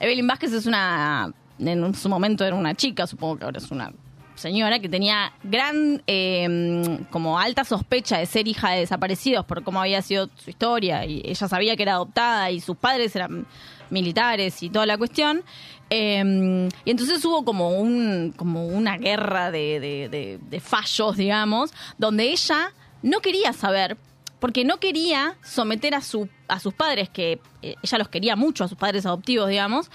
Evelyn 0.00 0.26
Vázquez 0.28 0.52
es 0.52 0.66
una, 0.66 1.32
en 1.58 1.94
su 1.94 2.08
momento 2.08 2.44
era 2.44 2.54
una 2.54 2.74
chica, 2.74 3.06
supongo 3.08 3.38
que 3.38 3.44
ahora 3.44 3.58
es 3.58 3.70
una 3.72 3.92
señora, 4.38 4.78
que 4.78 4.88
tenía 4.88 5.32
gran, 5.42 6.02
eh, 6.06 6.98
como 7.10 7.38
alta 7.38 7.64
sospecha 7.64 8.18
de 8.18 8.26
ser 8.26 8.48
hija 8.48 8.70
de 8.70 8.80
desaparecidos 8.80 9.44
por 9.44 9.62
cómo 9.62 9.80
había 9.80 10.00
sido 10.02 10.30
su 10.36 10.50
historia 10.50 11.04
y 11.04 11.22
ella 11.24 11.48
sabía 11.48 11.76
que 11.76 11.82
era 11.82 11.94
adoptada 11.94 12.50
y 12.50 12.60
sus 12.60 12.76
padres 12.76 13.14
eran 13.16 13.46
militares 13.90 14.62
y 14.62 14.70
toda 14.70 14.86
la 14.86 14.96
cuestión. 14.96 15.42
Eh, 15.90 16.68
y 16.84 16.90
entonces 16.90 17.24
hubo 17.24 17.44
como 17.44 17.70
un 17.70 18.34
como 18.36 18.66
una 18.66 18.98
guerra 18.98 19.50
de 19.50 20.60
fallos, 20.62 21.16
digamos, 21.16 21.72
donde 21.96 22.30
ella 22.30 22.72
no 23.02 23.20
quería 23.20 23.52
saber 23.52 23.96
porque 24.40 24.64
no 24.64 24.78
quería 24.78 25.36
someter 25.42 25.94
a, 25.94 26.00
su, 26.00 26.28
a 26.46 26.60
sus 26.60 26.74
padres, 26.74 27.08
que 27.08 27.40
eh, 27.62 27.74
ella 27.82 27.98
los 27.98 28.08
quería 28.08 28.36
mucho, 28.36 28.64
a 28.64 28.68
sus 28.68 28.78
padres 28.78 29.06
adoptivos, 29.06 29.48
digamos, 29.48 29.90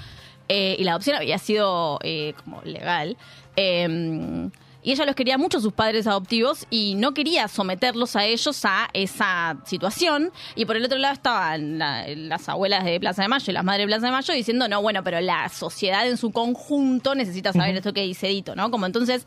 eh, 0.50 0.76
y 0.78 0.84
la 0.84 0.92
adopción 0.92 1.16
había 1.16 1.38
sido 1.38 2.00
eh, 2.04 2.34
como 2.44 2.62
legal. 2.64 3.18
Eh, 3.56 4.50
y 4.86 4.92
ella 4.92 5.06
los 5.06 5.16
quería 5.16 5.38
mucho 5.38 5.62
sus 5.62 5.72
padres 5.72 6.08
adoptivos 6.08 6.68
y 6.70 6.96
no 6.96 7.14
quería 7.14 7.48
someterlos 7.48 8.18
a 8.18 8.26
ellos 8.26 8.66
a 8.66 8.90
esa 8.92 9.56
situación. 9.66 10.30
Y 10.56 10.66
por 10.66 10.76
el 10.76 10.84
otro 10.84 10.98
lado 10.98 11.14
estaban 11.14 11.78
la- 11.80 12.06
las 12.10 12.50
abuelas 12.50 12.84
de 12.84 13.00
Plaza 13.00 13.22
de 13.22 13.30
Mayo 13.30 13.46
y 13.48 13.54
las 13.54 13.64
madres 13.64 13.84
de 13.84 13.88
Plaza 13.88 14.08
de 14.08 14.12
Mayo 14.12 14.34
diciendo, 14.34 14.68
no, 14.68 14.82
bueno, 14.82 15.02
pero 15.02 15.22
la 15.22 15.48
sociedad 15.48 16.06
en 16.06 16.18
su 16.18 16.32
conjunto 16.32 17.16
necesita 17.16 17.54
saber 17.54 17.78
esto 17.78 17.94
que 17.94 18.02
dice 18.02 18.28
Dito, 18.28 18.58
¿no? 18.58 18.72
Como 18.72 18.86
entonces, 18.86 19.26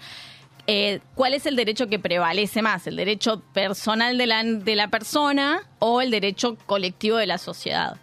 eh, 0.67 1.01
¿cuál 1.15 1.33
es 1.33 1.47
el 1.47 1.57
derecho 1.57 1.87
que 1.87 1.99
prevalece 1.99 2.61
más? 2.61 2.87
¿El 2.87 2.97
derecho 2.97 3.41
personal 3.55 4.19
de 4.19 4.27
la, 4.27 4.45
de 4.45 4.77
la 4.77 4.89
persona 4.89 5.63
o 5.79 6.03
el 6.03 6.11
derecho 6.11 6.59
colectivo 6.67 7.17
de 7.17 7.29
la 7.29 7.39
sociedad? 7.39 7.97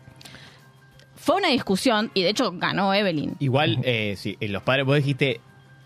Fue 1.16 1.36
una 1.36 1.50
discusión 1.50 2.10
y 2.16 2.24
de 2.24 2.30
hecho 2.30 2.52
ganó 2.56 2.94
Evelyn. 2.96 3.36
Igual, 3.40 3.78
eh, 3.84 4.16
sí, 4.18 4.38
eh, 4.40 4.48
los 4.50 4.64
padres, 4.64 4.86
vos 4.88 4.96
dijiste, 4.98 5.40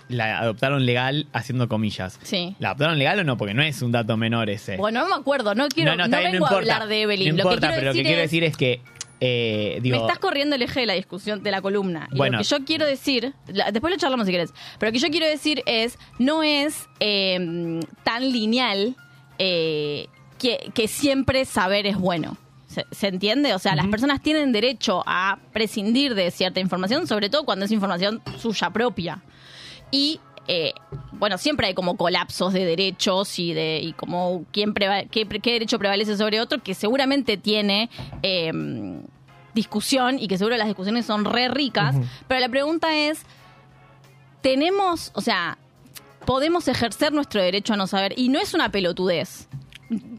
la 0.09 0.39
adoptaron 0.39 0.85
legal 0.85 1.27
haciendo 1.33 1.67
comillas. 1.67 2.19
Sí. 2.23 2.55
¿La 2.59 2.69
adoptaron 2.69 2.97
legal 2.97 3.19
o 3.19 3.23
no? 3.23 3.37
Porque 3.37 3.53
no 3.53 3.61
es 3.63 3.81
un 3.81 3.91
dato 3.91 4.15
menor 4.17 4.49
ese. 4.49 4.77
Bueno, 4.77 5.01
no 5.01 5.09
me 5.09 5.15
acuerdo, 5.15 5.53
no 5.55 5.67
quiero, 5.67 5.95
no, 5.95 6.05
está 6.05 6.19
bien, 6.19 6.31
vengo 6.33 6.45
a 6.47 6.49
hablar 6.55 6.87
de 6.87 7.01
Evelyn. 7.01 7.35
No 7.35 7.43
lo 7.43 7.49
importa, 7.51 7.67
que 7.67 7.73
quiero 7.73 7.79
pero 7.81 7.91
lo 7.91 7.93
que 7.93 8.03
quiero 8.03 8.21
decir 8.21 8.43
es 8.43 8.55
que, 8.57 8.81
eh, 9.19 9.79
digo, 9.81 9.97
me 9.97 10.01
estás 10.03 10.19
corriendo 10.19 10.55
el 10.55 10.61
eje 10.61 10.81
de 10.81 10.85
la 10.85 10.93
discusión 10.93 11.41
de 11.43 11.51
la 11.51 11.61
columna. 11.61 12.07
Y 12.11 12.17
Bueno. 12.17 12.37
lo 12.37 12.43
que 12.43 12.49
yo 12.49 12.63
quiero 12.65 12.85
decir, 12.85 13.33
la- 13.47 13.71
después 13.71 13.91
lo 13.93 13.99
charlamos 13.99 14.25
si 14.27 14.31
querés, 14.31 14.53
pero 14.79 14.89
lo 14.89 14.93
que 14.93 14.99
yo 14.99 15.09
quiero 15.09 15.25
decir 15.25 15.63
es, 15.65 15.97
no 16.19 16.43
es 16.43 16.87
eh, 16.99 17.79
tan 18.03 18.31
lineal 18.31 18.95
eh, 19.39 20.07
que, 20.37 20.71
que 20.73 20.87
siempre 20.87 21.45
saber 21.45 21.85
es 21.87 21.97
bueno. 21.97 22.37
¿Se, 22.67 22.85
se 22.91 23.07
entiende? 23.07 23.53
O 23.55 23.59
sea, 23.59 23.75
las 23.75 23.87
personas 23.87 24.21
tienen 24.21 24.51
derecho 24.51 25.01
a 25.07 25.39
prescindir 25.53 26.13
de 26.15 26.29
cierta 26.31 26.59
información, 26.59 27.07
sobre 27.07 27.29
todo 27.29 27.43
cuando 27.45 27.65
es 27.65 27.71
información 27.71 28.21
suya 28.37 28.69
propia. 28.69 29.21
Y 29.91 30.19
eh, 30.47 30.73
bueno, 31.11 31.37
siempre 31.37 31.67
hay 31.67 31.73
como 31.73 31.97
colapsos 31.97 32.53
de 32.53 32.65
derechos 32.65 33.37
y 33.39 33.53
de 33.53 33.79
y 33.83 33.93
como 33.93 34.45
quién 34.51 34.73
qué, 34.73 35.27
qué 35.27 35.51
derecho 35.51 35.77
prevalece 35.79 36.15
sobre 36.17 36.39
otro, 36.39 36.61
que 36.63 36.73
seguramente 36.73 37.37
tiene 37.37 37.89
eh, 38.23 38.51
discusión 39.53 40.19
y 40.19 40.27
que 40.27 40.37
seguro 40.37 40.55
las 40.55 40.67
discusiones 40.67 41.05
son 41.05 41.25
re 41.25 41.47
ricas. 41.49 41.95
Pero 42.27 42.39
la 42.39 42.49
pregunta 42.49 42.95
es, 42.95 43.23
tenemos, 44.41 45.11
o 45.15 45.21
sea, 45.21 45.57
podemos 46.25 46.67
ejercer 46.67 47.11
nuestro 47.11 47.41
derecho 47.41 47.73
a 47.73 47.77
no 47.77 47.87
saber 47.87 48.13
y 48.17 48.29
no 48.29 48.39
es 48.39 48.53
una 48.53 48.69
pelotudez 48.71 49.47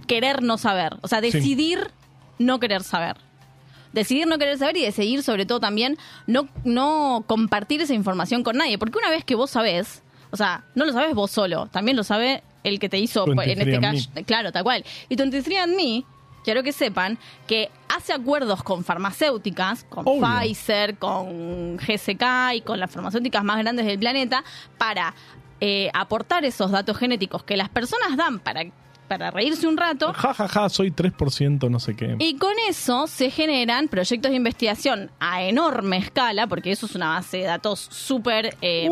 querer 0.07 0.43
no 0.43 0.59
saber, 0.59 0.97
o 1.03 1.09
sea, 1.09 1.21
Sí. 1.21 1.31
decidir 1.31 1.91
no 2.39 2.59
querer 2.59 2.83
saber. 2.83 3.17
Decidir 3.93 4.27
no 4.27 4.39
querer 4.39 4.59
saber 4.59 4.77
y 4.77 4.83
decidir 4.83 5.23
sobre 5.23 5.47
todo 5.47 5.61
también 5.61 5.97
no, 6.27 6.49
no 6.65 7.25
compartir 7.27 7.81
esa 7.81 7.95
información 7.95 8.43
con 8.43 8.57
nadie, 8.57 8.79
porque 8.79 8.99
una 8.99 9.11
vez 9.11 9.25
que 9.25 9.35
vos 9.35 9.51
sabés, 9.51 10.03
o 10.31 10.37
sea, 10.37 10.65
no 10.75 10.85
lo 10.85 10.93
sabes 10.93 11.15
vos 11.15 11.31
solo, 11.31 11.67
también 11.67 11.97
lo 11.97 12.05
sabe 12.05 12.43
el 12.65 12.79
que 12.79 12.89
te 12.89 12.99
hizo, 12.99 13.25
pues, 13.25 13.37
23 13.37 13.67
en 13.67 13.75
este 13.75 13.81
caso, 13.81 14.27
claro, 14.27 14.53
tal 14.53 14.63
cual. 14.63 14.85
Y 15.09 15.17
23 15.17 15.59
and 15.59 15.77
Me, 15.77 16.05
quiero 16.45 16.63
que 16.63 16.73
sepan 16.73 17.19
que 17.47 17.71
hace 17.89 18.13
acuerdos 18.13 18.63
con 18.63 18.85
farmacéuticas, 18.85 19.85
con 19.85 20.07
Obvio. 20.07 20.27
Pfizer, 20.27 20.97
con 20.97 21.77
GSK 21.77 22.55
y 22.55 22.61
con 22.63 22.81
las 22.81 22.91
farmacéuticas 22.91 23.45
más 23.45 23.59
grandes 23.59 23.87
del 23.87 23.99
planeta 23.99 24.45
para 24.77 25.15
eh, 25.61 25.91
aportar 25.93 26.45
esos 26.45 26.71
datos 26.71 26.97
genéticos 26.97 27.43
que 27.43 27.57
las 27.57 27.69
personas 27.69 28.17
dan 28.17 28.39
para, 28.39 28.63
para 29.09 29.31
reírse 29.31 29.67
un 29.67 29.77
rato. 29.77 30.13
Ja, 30.13 30.35
ja, 30.35 30.47
ja, 30.47 30.69
soy 30.69 30.91
3%, 30.91 31.69
no 31.71 31.81
sé 31.81 31.97
qué. 31.97 32.17
Y 32.19 32.37
con 32.37 32.53
eso 32.69 33.07
se 33.07 33.31
generan 33.31 33.89
proyectos 33.89 34.31
de 34.31 34.37
investigación 34.37 35.11
a 35.19 35.43
enorme 35.43 35.97
escala, 35.97 36.47
porque 36.47 36.71
eso 36.71 36.87
es 36.87 36.95
una 36.95 37.09
base 37.09 37.39
de 37.39 37.45
datos 37.45 37.81
súper 37.91 38.57
eh, 38.63 38.89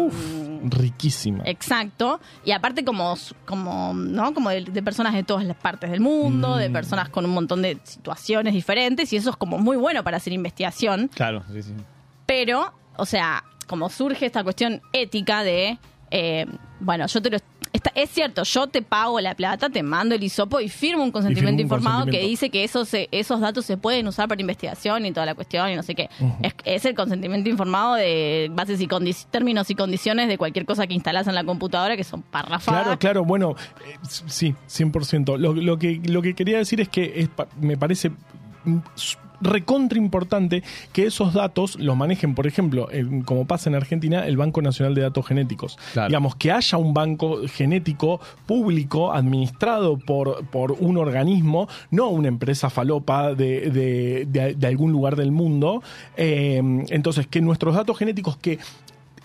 Riquísima. 0.64 1.42
exacto. 1.46 2.20
Y 2.44 2.52
aparte 2.52 2.84
como, 2.84 3.14
como, 3.44 3.92
¿no? 3.94 4.32
como 4.34 4.50
de, 4.50 4.62
de 4.62 4.82
personas 4.82 5.12
de 5.14 5.22
todas 5.22 5.44
las 5.44 5.56
partes 5.56 5.90
del 5.90 6.00
mundo, 6.00 6.56
Mm. 6.56 6.58
de 6.58 6.70
personas 6.70 7.08
con 7.08 7.24
un 7.24 7.32
montón 7.32 7.62
de 7.62 7.78
situaciones 7.84 8.54
diferentes, 8.54 9.12
y 9.12 9.16
eso 9.16 9.30
es 9.30 9.36
como 9.36 9.58
muy 9.58 9.76
bueno 9.76 10.02
para 10.02 10.16
hacer 10.16 10.32
investigación. 10.32 11.08
claro, 11.14 11.42
sí, 11.52 11.62
sí. 11.62 11.72
Pero, 12.26 12.72
o 12.96 13.06
sea, 13.06 13.44
como 13.66 13.88
surge 13.90 14.26
esta 14.26 14.42
cuestión 14.42 14.80
ética 14.92 15.42
de, 15.42 15.78
eh, 16.10 16.46
bueno, 16.80 17.06
yo 17.06 17.20
te 17.22 17.30
lo... 17.30 17.38
Está- 17.76 17.92
es 17.94 18.10
cierto, 18.10 18.42
yo 18.44 18.66
te 18.68 18.80
pago 18.80 19.20
la 19.20 19.34
plata, 19.34 19.68
te 19.68 19.82
mando 19.82 20.14
el 20.14 20.22
hisopo 20.22 20.60
y 20.60 20.68
firmo 20.68 21.02
un 21.02 21.10
consentimiento 21.10 21.56
un 21.56 21.60
informado 21.60 22.06
que 22.06 22.20
dice 22.20 22.48
que 22.48 22.64
esos, 22.64 22.88
se- 22.88 23.08
esos 23.12 23.40
datos 23.40 23.66
se 23.66 23.76
pueden 23.76 24.06
usar 24.08 24.28
para 24.28 24.40
investigación 24.40 25.04
y 25.04 25.12
toda 25.12 25.26
la 25.26 25.34
cuestión 25.34 25.68
y 25.70 25.76
no 25.76 25.82
sé 25.82 25.94
qué. 25.94 26.08
es, 26.42 26.54
es 26.64 26.84
el 26.86 26.94
consentimiento 26.94 27.50
informado 27.50 27.94
de 27.96 28.48
bases 28.52 28.80
y 28.80 28.88
términos 29.30 29.68
y 29.70 29.74
condiciones 29.74 30.28
de 30.28 30.38
cualquier 30.38 30.64
cosa 30.64 30.86
que 30.86 30.94
instalás 30.94 31.26
en 31.26 31.34
la 31.34 31.44
computadora 31.44 31.96
que 31.96 32.04
son 32.04 32.22
parrafadas. 32.22 32.82
Claro, 32.84 32.98
claro, 32.98 33.24
bueno, 33.24 33.54
eh, 33.86 33.96
sí, 34.26 34.54
100%. 34.68 35.36
Lo, 35.36 35.52
lo, 35.52 35.78
que, 35.78 36.00
lo 36.04 36.22
que 36.22 36.34
quería 36.34 36.58
decir 36.58 36.80
es 36.80 36.88
que 36.88 37.12
es 37.16 37.28
me 37.60 37.76
parece 37.76 38.10
recontra 39.40 39.98
importante 39.98 40.62
que 40.92 41.06
esos 41.06 41.34
datos 41.34 41.76
los 41.78 41.96
manejen, 41.96 42.34
por 42.34 42.46
ejemplo, 42.46 42.88
en- 42.90 43.22
como 43.22 43.46
pasa 43.46 43.68
en 43.68 43.74
Argentina, 43.76 44.26
el 44.26 44.36
Banco 44.36 44.62
Nacional 44.62 44.94
de 44.94 45.02
Datos 45.02 45.26
Genéticos. 45.26 45.78
Claro. 45.92 46.08
Digamos, 46.08 46.36
que 46.36 46.52
haya 46.52 46.78
un 46.78 46.94
banco 46.94 47.40
genético 47.48 48.20
público 48.46 49.12
administrado 49.12 49.98
por, 49.98 50.44
por 50.46 50.72
un 50.72 50.96
organismo, 50.96 51.68
no 51.90 52.08
una 52.08 52.28
empresa 52.28 52.70
falopa 52.70 53.34
de, 53.34 53.70
de- 53.70 54.26
de- 54.28 54.54
de 54.54 54.66
algún 54.66 54.92
lugar 54.92 55.16
del 55.16 55.32
mundo. 55.32 55.82
Eh, 56.16 56.62
entonces, 56.88 57.26
que 57.26 57.40
nuestros 57.40 57.74
datos 57.74 57.98
genéticos 57.98 58.36
que 58.36 58.58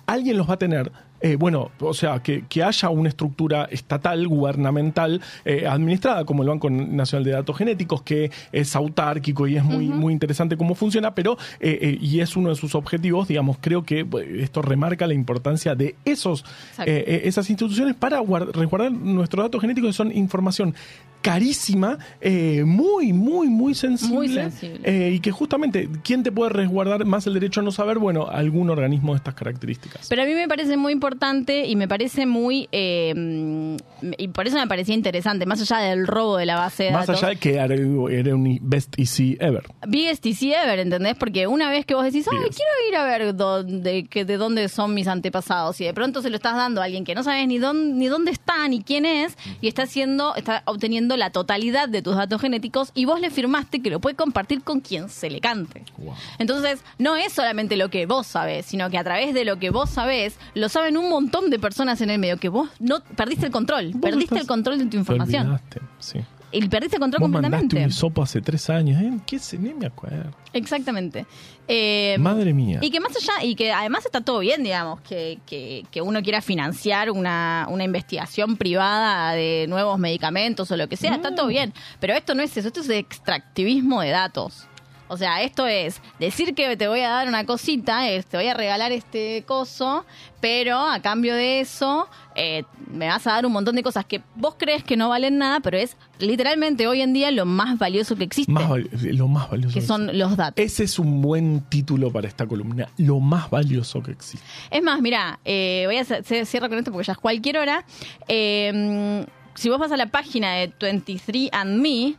alguien 0.05 0.37
los 0.37 0.49
va 0.49 0.55
a 0.55 0.57
tener. 0.57 0.91
Eh, 1.21 1.35
bueno, 1.35 1.71
o 1.79 1.93
sea, 1.93 2.19
que, 2.21 2.43
que 2.49 2.63
haya 2.63 2.89
una 2.89 3.09
estructura 3.09 3.65
estatal, 3.71 4.27
gubernamental, 4.27 5.21
eh, 5.45 5.65
administrada 5.67 6.25
como 6.25 6.43
el 6.43 6.49
Banco 6.49 6.69
Nacional 6.69 7.23
de 7.23 7.31
Datos 7.31 7.57
Genéticos, 7.57 8.01
que 8.01 8.31
es 8.51 8.75
autárquico 8.75 9.47
y 9.47 9.57
es 9.57 9.63
muy, 9.63 9.87
muy 9.87 10.13
interesante 10.13 10.57
cómo 10.57 10.75
funciona, 10.75 11.13
pero, 11.15 11.37
eh, 11.59 11.77
eh, 11.81 11.97
y 12.01 12.19
es 12.19 12.35
uno 12.35 12.49
de 12.49 12.55
sus 12.55 12.75
objetivos, 12.75 13.27
digamos, 13.27 13.57
creo 13.61 13.83
que 13.83 14.05
esto 14.39 14.61
remarca 14.61 15.07
la 15.07 15.13
importancia 15.13 15.75
de 15.75 15.95
esos, 16.05 16.43
eh, 16.79 17.03
eh, 17.07 17.21
esas 17.25 17.49
instituciones 17.49 17.95
para 17.95 18.19
guard- 18.21 18.51
resguardar 18.53 18.91
nuestros 18.91 19.45
datos 19.45 19.61
genéticos, 19.61 19.89
que 19.89 19.93
son 19.93 20.15
información 20.15 20.73
carísima, 21.21 21.97
eh, 22.19 22.63
muy, 22.65 23.13
muy, 23.13 23.47
muy 23.47 23.75
sensible. 23.75 24.15
Muy 24.15 24.27
sensible. 24.29 24.79
eh, 24.83 25.13
y 25.15 25.19
que 25.19 25.31
justamente, 25.31 25.89
¿quién 26.03 26.23
te 26.23 26.31
puede 26.31 26.49
resguardar 26.49 27.05
más 27.05 27.27
el 27.27 27.33
derecho 27.33 27.61
a 27.61 27.63
no 27.63 27.71
saber? 27.71 27.99
Bueno, 27.99 28.27
algún 28.27 28.69
organismo 28.69 29.13
de 29.13 29.17
estas 29.17 29.33
características. 29.35 30.07
Pero 30.09 30.23
a 30.23 30.25
mí 30.25 30.33
me 30.33 30.47
parece 30.47 30.77
muy 30.77 30.93
importante 30.93 31.65
y 31.67 31.75
me 31.75 31.87
parece 31.87 32.25
muy... 32.25 32.67
eh, 32.71 33.77
y 34.17 34.27
por 34.29 34.47
eso 34.47 34.57
me 34.57 34.67
parecía 34.67 34.95
interesante, 34.95 35.45
más 35.45 35.61
allá 35.61 35.77
del 35.89 36.07
robo 36.07 36.37
de 36.37 36.45
la 36.45 36.55
base 36.55 36.85
de 36.85 36.91
más 36.91 37.07
datos. 37.07 37.23
allá 37.23 37.33
de 37.33 37.39
que 37.39 37.55
era, 37.55 38.35
un 38.35 38.59
best 38.61 38.97
easy 38.97 39.37
ever. 39.39 39.63
Biggest 39.87 40.23
TC 40.23 40.53
ever, 40.63 40.79
¿entendés? 40.79 41.15
Porque 41.15 41.47
una 41.47 41.69
vez 41.69 41.85
que 41.85 41.93
vos 41.93 42.03
decís, 42.03 42.25
ay, 42.31 42.37
quiero 42.49 42.89
ir 42.89 42.95
a 42.95 43.03
ver 43.03 43.35
dónde, 43.35 44.05
que, 44.05 44.25
de 44.25 44.37
dónde 44.37 44.69
son 44.69 44.93
mis 44.93 45.07
antepasados, 45.07 45.79
y 45.81 45.85
de 45.85 45.93
pronto 45.93 46.21
se 46.21 46.29
lo 46.29 46.35
estás 46.37 46.55
dando 46.55 46.81
a 46.81 46.85
alguien 46.85 47.03
que 47.03 47.15
no 47.15 47.23
sabes 47.23 47.47
ni 47.47 47.59
dónde, 47.59 47.93
ni 47.93 48.07
dónde 48.07 48.31
está, 48.31 48.67
ni 48.67 48.81
quién 48.81 49.05
es, 49.05 49.37
y 49.61 49.67
está 49.67 49.83
haciendo, 49.83 50.35
está 50.35 50.63
obteniendo 50.65 51.10
la 51.17 51.29
totalidad 51.31 51.89
de 51.89 52.01
tus 52.01 52.15
datos 52.15 52.41
genéticos, 52.41 52.91
y 52.93 53.05
vos 53.05 53.19
le 53.19 53.29
firmaste 53.29 53.81
que 53.81 53.89
lo 53.89 53.99
puede 53.99 54.15
compartir 54.15 54.63
con 54.63 54.79
quien 54.81 55.09
se 55.09 55.29
le 55.29 55.39
cante. 55.41 55.83
Wow. 55.97 56.13
Entonces, 56.39 56.81
no 56.97 57.15
es 57.15 57.33
solamente 57.33 57.75
lo 57.75 57.89
que 57.89 58.05
vos 58.05 58.27
sabés, 58.27 58.65
sino 58.65 58.89
que 58.89 58.97
a 58.97 59.03
través 59.03 59.33
de 59.33 59.45
lo 59.45 59.57
que 59.59 59.69
vos 59.69 59.89
sabés, 59.89 60.37
lo 60.53 60.69
saben 60.69 60.97
un 60.97 61.09
montón 61.09 61.49
de 61.49 61.59
personas 61.59 62.01
en 62.01 62.09
el 62.09 62.19
medio, 62.19 62.37
que 62.37 62.49
vos 62.49 62.69
no 62.79 63.01
perdiste 63.15 63.45
el 63.47 63.51
control, 63.51 63.91
perdiste 64.01 64.35
estás- 64.35 64.41
el 64.41 64.47
control 64.47 64.79
de 64.79 64.85
tu 64.85 64.97
información. 64.97 65.59
sí. 65.99 66.19
Y 66.51 66.67
perdiste 66.67 66.97
el 66.97 66.99
control 66.99 67.21
Vos 67.21 67.29
mandaste 67.29 67.57
completamente. 67.59 67.85
un 67.85 67.89
hisopo 67.89 68.23
hace 68.23 68.41
tres 68.41 68.69
años, 68.69 69.01
¿eh? 69.01 69.11
¿Qué 69.25 69.39
sé? 69.39 69.57
Ni 69.57 69.73
me 69.73 69.85
acuerdo. 69.87 70.31
Exactamente. 70.53 71.25
Eh, 71.67 72.17
Madre 72.19 72.53
mía. 72.53 72.79
Y 72.81 72.91
que 72.91 72.99
más 72.99 73.15
allá, 73.15 73.43
y 73.45 73.55
que 73.55 73.71
además 73.71 74.05
está 74.05 74.19
todo 74.21 74.39
bien, 74.39 74.61
digamos, 74.63 74.99
que, 75.01 75.39
que, 75.45 75.85
que 75.91 76.01
uno 76.01 76.21
quiera 76.21 76.41
financiar 76.41 77.09
una, 77.11 77.67
una 77.69 77.85
investigación 77.85 78.57
privada 78.57 79.33
de 79.33 79.65
nuevos 79.69 79.97
medicamentos 79.97 80.69
o 80.71 80.77
lo 80.77 80.89
que 80.89 80.97
sea, 80.97 81.15
está 81.15 81.33
todo 81.33 81.47
bien. 81.47 81.73
Pero 82.01 82.13
esto 82.13 82.35
no 82.35 82.43
es 82.43 82.55
eso, 82.57 82.67
esto 82.67 82.81
es 82.81 82.89
extractivismo 82.89 84.01
de 84.01 84.09
datos. 84.09 84.67
O 85.11 85.17
sea, 85.17 85.41
esto 85.41 85.67
es 85.67 86.01
decir 86.19 86.55
que 86.55 86.77
te 86.77 86.87
voy 86.87 87.01
a 87.01 87.09
dar 87.09 87.27
una 87.27 87.45
cosita, 87.45 87.99
te 88.29 88.37
voy 88.37 88.47
a 88.47 88.53
regalar 88.53 88.93
este 88.93 89.43
coso, 89.45 90.05
pero 90.39 90.79
a 90.79 91.01
cambio 91.01 91.35
de 91.35 91.59
eso 91.59 92.07
eh, 92.33 92.63
me 92.89 93.07
vas 93.07 93.27
a 93.27 93.31
dar 93.33 93.45
un 93.45 93.51
montón 93.51 93.75
de 93.75 93.83
cosas 93.83 94.05
que 94.05 94.21
vos 94.35 94.55
crees 94.57 94.85
que 94.85 94.95
no 94.95 95.09
valen 95.09 95.37
nada, 95.37 95.59
pero 95.59 95.77
es 95.77 95.97
literalmente 96.19 96.87
hoy 96.87 97.01
en 97.01 97.11
día 97.11 97.29
lo 97.31 97.45
más 97.45 97.77
valioso 97.77 98.15
que 98.15 98.23
existe, 98.23 98.53
Más 98.53 98.69
lo 99.01 99.27
más 99.27 99.49
valioso. 99.51 99.73
que 99.73 99.81
que 99.81 99.85
son 99.85 100.17
los 100.17 100.37
datos. 100.37 100.63
Ese 100.63 100.85
es 100.85 100.97
un 100.97 101.21
buen 101.21 101.59
título 101.67 102.09
para 102.09 102.29
esta 102.29 102.47
columna. 102.47 102.87
Lo 102.97 103.19
más 103.19 103.49
valioso 103.49 104.01
que 104.01 104.11
existe. 104.11 104.47
Es 104.69 104.81
más, 104.81 105.01
mira, 105.01 105.41
eh, 105.43 105.83
voy 105.87 105.97
a 105.97 106.05
cierro 106.45 106.69
con 106.69 106.77
esto 106.77 106.93
porque 106.93 107.07
ya 107.07 107.13
es 107.13 107.19
cualquier 107.19 107.57
hora. 107.57 107.83
Eh, 108.29 109.25
si 109.55 109.69
vos 109.69 109.77
vas 109.77 109.91
a 109.91 109.97
la 109.97 110.05
página 110.05 110.53
de 110.53 110.71
23andMe, 110.79 112.15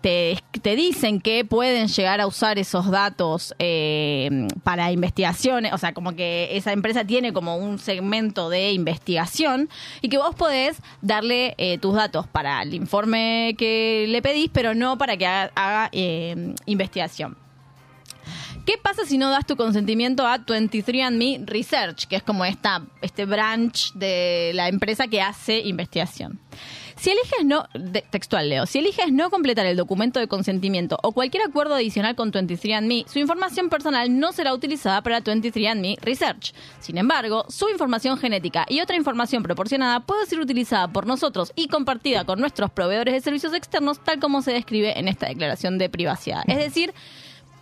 te, 0.00 0.38
te 0.62 0.76
dicen 0.76 1.20
que 1.20 1.44
pueden 1.44 1.88
llegar 1.88 2.20
a 2.20 2.26
usar 2.26 2.58
esos 2.58 2.90
datos 2.90 3.54
eh, 3.58 4.46
para 4.62 4.92
investigaciones, 4.92 5.72
o 5.72 5.78
sea, 5.78 5.92
como 5.92 6.14
que 6.14 6.56
esa 6.56 6.72
empresa 6.72 7.04
tiene 7.04 7.32
como 7.32 7.56
un 7.56 7.78
segmento 7.78 8.48
de 8.48 8.72
investigación 8.72 9.68
y 10.00 10.08
que 10.08 10.18
vos 10.18 10.34
podés 10.34 10.80
darle 11.02 11.54
eh, 11.58 11.78
tus 11.78 11.94
datos 11.94 12.26
para 12.26 12.62
el 12.62 12.74
informe 12.74 13.54
que 13.58 14.06
le 14.08 14.22
pedís, 14.22 14.50
pero 14.52 14.74
no 14.74 14.98
para 14.98 15.16
que 15.16 15.26
haga, 15.26 15.88
eh, 15.92 16.54
investigación. 16.66 17.36
¿Qué 18.66 18.76
pasa 18.76 19.06
si 19.06 19.16
no 19.16 19.30
das 19.30 19.46
tu 19.46 19.56
consentimiento 19.56 20.26
a 20.26 20.40
23andMe 20.40 21.46
Research, 21.46 22.06
que 22.06 22.16
es 22.16 22.22
como 22.22 22.44
esta, 22.44 22.82
este 23.00 23.24
branch 23.24 23.94
de 23.94 24.52
la 24.54 24.68
empresa 24.68 25.08
que 25.08 25.22
hace 25.22 25.60
investigación? 25.60 26.38
Si 26.98 27.10
eliges 27.10 27.44
no, 27.44 27.68
textual 28.10 28.48
leo, 28.48 28.66
si 28.66 28.80
eliges 28.80 29.12
no 29.12 29.30
completar 29.30 29.66
el 29.66 29.76
documento 29.76 30.18
de 30.18 30.26
consentimiento 30.26 30.98
o 31.04 31.12
cualquier 31.12 31.44
acuerdo 31.44 31.76
adicional 31.76 32.16
con 32.16 32.32
23andMe, 32.32 33.06
su 33.06 33.20
información 33.20 33.68
personal 33.68 34.18
no 34.18 34.32
será 34.32 34.52
utilizada 34.52 35.00
para 35.00 35.22
23andMe 35.22 36.00
Research. 36.00 36.52
Sin 36.80 36.98
embargo, 36.98 37.44
su 37.48 37.68
información 37.68 38.18
genética 38.18 38.66
y 38.68 38.80
otra 38.80 38.96
información 38.96 39.44
proporcionada 39.44 40.00
puede 40.00 40.26
ser 40.26 40.40
utilizada 40.40 40.88
por 40.88 41.06
nosotros 41.06 41.52
y 41.54 41.68
compartida 41.68 42.24
con 42.24 42.40
nuestros 42.40 42.72
proveedores 42.72 43.14
de 43.14 43.20
servicios 43.20 43.54
externos, 43.54 44.02
tal 44.02 44.18
como 44.18 44.42
se 44.42 44.52
describe 44.52 44.98
en 44.98 45.06
esta 45.06 45.28
declaración 45.28 45.78
de 45.78 45.88
privacidad. 45.88 46.42
Es 46.48 46.58
decir, 46.58 46.92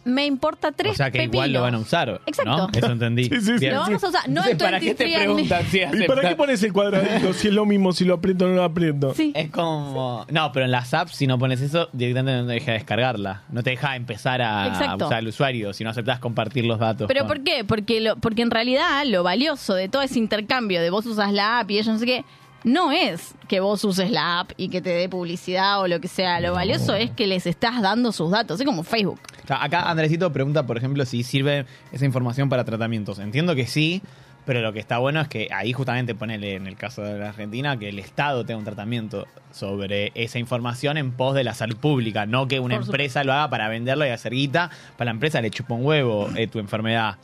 me 0.07 0.25
importa 0.25 0.73
tres 0.73 0.92
O 0.92 0.95
sea 0.97 1.11
que 1.11 1.25
igual 1.25 1.31
pepinos. 1.31 1.53
lo 1.53 1.61
van 1.62 1.75
a 1.75 1.79
usar. 1.79 2.21
Exacto. 2.27 2.51
¿no? 2.57 2.69
Eso 2.73 2.92
entendí. 2.92 3.25
Sí, 3.25 3.31
sí, 3.37 3.40
sí. 3.40 3.53
Bien. 3.59 3.75
Lo 3.75 3.81
vamos 3.81 4.03
a 4.05 4.09
usar, 4.09 4.29
no 4.29 4.40
Entonces, 4.47 4.53
en 4.53 4.59
¿Para 4.59 4.81
qué 4.81 4.95
te 4.95 5.05
23andMe. 5.07 5.19
preguntan 5.19 5.64
si 5.66 5.79
¿Y 5.79 6.07
para 6.07 6.29
qué 6.29 6.37
pones 6.37 6.62
el 6.62 6.73
cuadradito 6.73 7.33
si 7.33 7.49
es 7.49 7.55
lo 7.55 7.66
mismo, 7.66 7.92
si 7.92 8.05
lo 8.05 8.14
aprieto 8.14 8.45
o 8.47 8.49
no 8.49 8.55
lo 8.55 8.64
aprieto? 8.64 9.14
Sí. 9.14 9.33
Es 9.35 9.51
como. 9.51 10.25
No, 10.31 10.53
pero 10.53 10.64
en 10.64 10.71
las 10.71 10.95
apps, 10.95 11.12
si 11.16 11.27
no 11.27 11.38
pones 11.38 11.61
eso, 11.61 11.88
directamente 11.92 12.40
no 12.40 12.47
te 12.47 12.55
deja 12.55 12.73
descargarla. 12.73 13.42
No 13.51 13.62
te 13.62 13.71
deja 13.71 13.97
empezar 13.97 14.40
a, 14.42 14.69
Exacto. 14.69 15.07
usar 15.07 15.19
el 15.21 15.29
usuario 15.29 15.73
si 15.73 15.85
no 15.85 15.90
aceptas 15.90 16.19
compartir 16.19 16.64
los 16.64 16.79
datos. 16.79 17.07
¿Pero 17.09 17.21
con- 17.21 17.29
por 17.29 17.42
qué? 17.45 17.64
Porque, 17.64 18.01
lo, 18.01 18.16
porque 18.16 18.42
en 18.42 18.51
realidad 18.51 19.03
lo 19.07 19.23
valioso 19.23 19.75
de 19.75 19.88
todo 19.88 20.03
ese 20.03 20.19
intercambio 20.19 20.81
de 20.81 20.90
vos 20.90 21.05
usas 21.07 21.33
la 21.33 21.59
app 21.61 21.71
y 21.71 21.75
ellos 21.79 21.88
no 21.88 21.99
sé 21.99 22.07
qué, 22.07 22.25
no 22.64 22.92
es 22.92 23.35
que 23.49 23.61
vos 23.61 23.85
uses 23.85 24.11
la 24.11 24.40
app 24.40 24.53
y 24.57 24.69
que 24.69 24.81
te 24.81 24.90
dé 24.90 25.09
publicidad 25.09 25.81
o 25.81 25.88
lo 25.88 26.01
que 26.01 26.09
sea. 26.09 26.40
Lo 26.40 26.53
valioso 26.53 26.95
es 26.95 27.11
que 27.11 27.27
les 27.27 27.47
estás 27.47 27.81
dando 27.81 28.12
sus 28.12 28.31
datos. 28.31 28.61
Es 28.61 28.66
como 28.66 28.83
Facebook. 28.83 29.21
O 29.45 29.47
sea, 29.47 29.62
acá 29.62 29.88
Andresito 29.88 30.33
pregunta, 30.33 30.66
por 30.66 30.77
ejemplo, 30.77 31.05
si 31.07 31.23
sirve 31.23 31.66
esa 31.92 32.05
información 32.05 32.49
para 32.49 32.64
tratamientos. 32.64 33.19
Entiendo 33.19 33.55
que 33.55 33.66
sí, 33.66 34.03
pero 34.47 34.61
lo 34.61 34.73
que 34.73 34.79
está 34.79 34.99
bueno 34.99 35.21
es 35.21 35.29
que 35.29 35.49
ahí 35.53 35.73
justamente 35.73 36.14
ponele 36.14 36.55
en 36.55 36.66
el 36.66 36.77
caso 36.77 37.03
de 37.03 37.19
la 37.19 37.31
Argentina 37.31 37.79
que 37.79 37.88
el 37.88 37.99
Estado 37.99 38.47
tenga 38.47 38.59
un 38.59 38.64
tratamiento 38.64 39.27
sobre 39.51 40.12
esa 40.14 40.38
información 40.38 40.97
en 40.97 41.12
pos 41.12 41.35
de 41.35 41.45
la 41.45 41.53
salud 41.53 41.77
pública, 41.77 42.27
no 42.27 42.47
que 42.47 42.61
una 42.61 42.77
empresa 42.77 43.25
lo 43.25 43.33
haga 43.33 43.51
para 43.51 43.69
venderlo 43.69 44.07
y 44.07 44.11
hacer 44.11 44.33
guita. 44.33 44.71
Para 44.97 45.07
la 45.07 45.11
empresa 45.12 45.40
le 45.40 45.51
chupa 45.51 45.75
un 45.75 45.85
huevo 45.85 46.29
eh, 46.37 46.47
tu 46.47 46.59
enfermedad. 46.59 47.16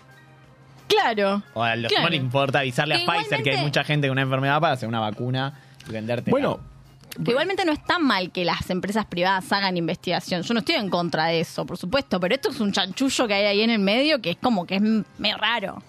Claro. 0.89 1.43
O 1.55 1.63
a 1.63 1.77
los 1.77 1.91
Claro. 1.91 2.05
no 2.05 2.11
le 2.11 2.17
importa 2.17 2.61
avisarle 2.61 2.95
a 2.97 2.99
Pfizer 3.07 3.43
que 3.43 3.51
hay 3.53 3.63
mucha 3.63 3.83
gente 3.85 4.07
con 4.09 4.13
una 4.13 4.23
enfermedad 4.23 4.61
para 4.61 4.75
hacer 4.75 4.89
una 4.89 5.01
vacuna 5.01 5.55
y 5.89 5.93
venderte. 5.93 6.31
Bueno, 6.31 6.61
Que 7.25 7.31
igualmente 7.33 7.65
no 7.67 7.73
está 7.73 7.99
mal 7.99 8.31
que 8.31 8.43
las 8.45 8.71
empresas 8.71 9.05
privadas 9.05 9.51
hagan 9.53 9.77
investigación. 9.77 10.43
Yo 10.43 10.55
no 10.55 10.61
estoy 10.61 10.77
en 10.77 10.89
contra 10.89 11.27
de 11.27 11.41
eso, 11.41 11.67
por 11.67 11.77
supuesto, 11.77 12.19
pero 12.19 12.35
esto 12.35 12.51
es 12.51 12.59
un 12.61 12.73
chanchullo 12.73 13.27
que 13.27 13.35
hay 13.35 13.45
ahí 13.45 13.61
en 13.61 13.69
el 13.71 13.81
medio 13.81 14.21
que 14.23 14.31
es 14.31 14.37
como 14.37 14.65
que 14.67 14.77
es 14.77 14.83
medio 14.83 15.37
raro. 15.37 15.83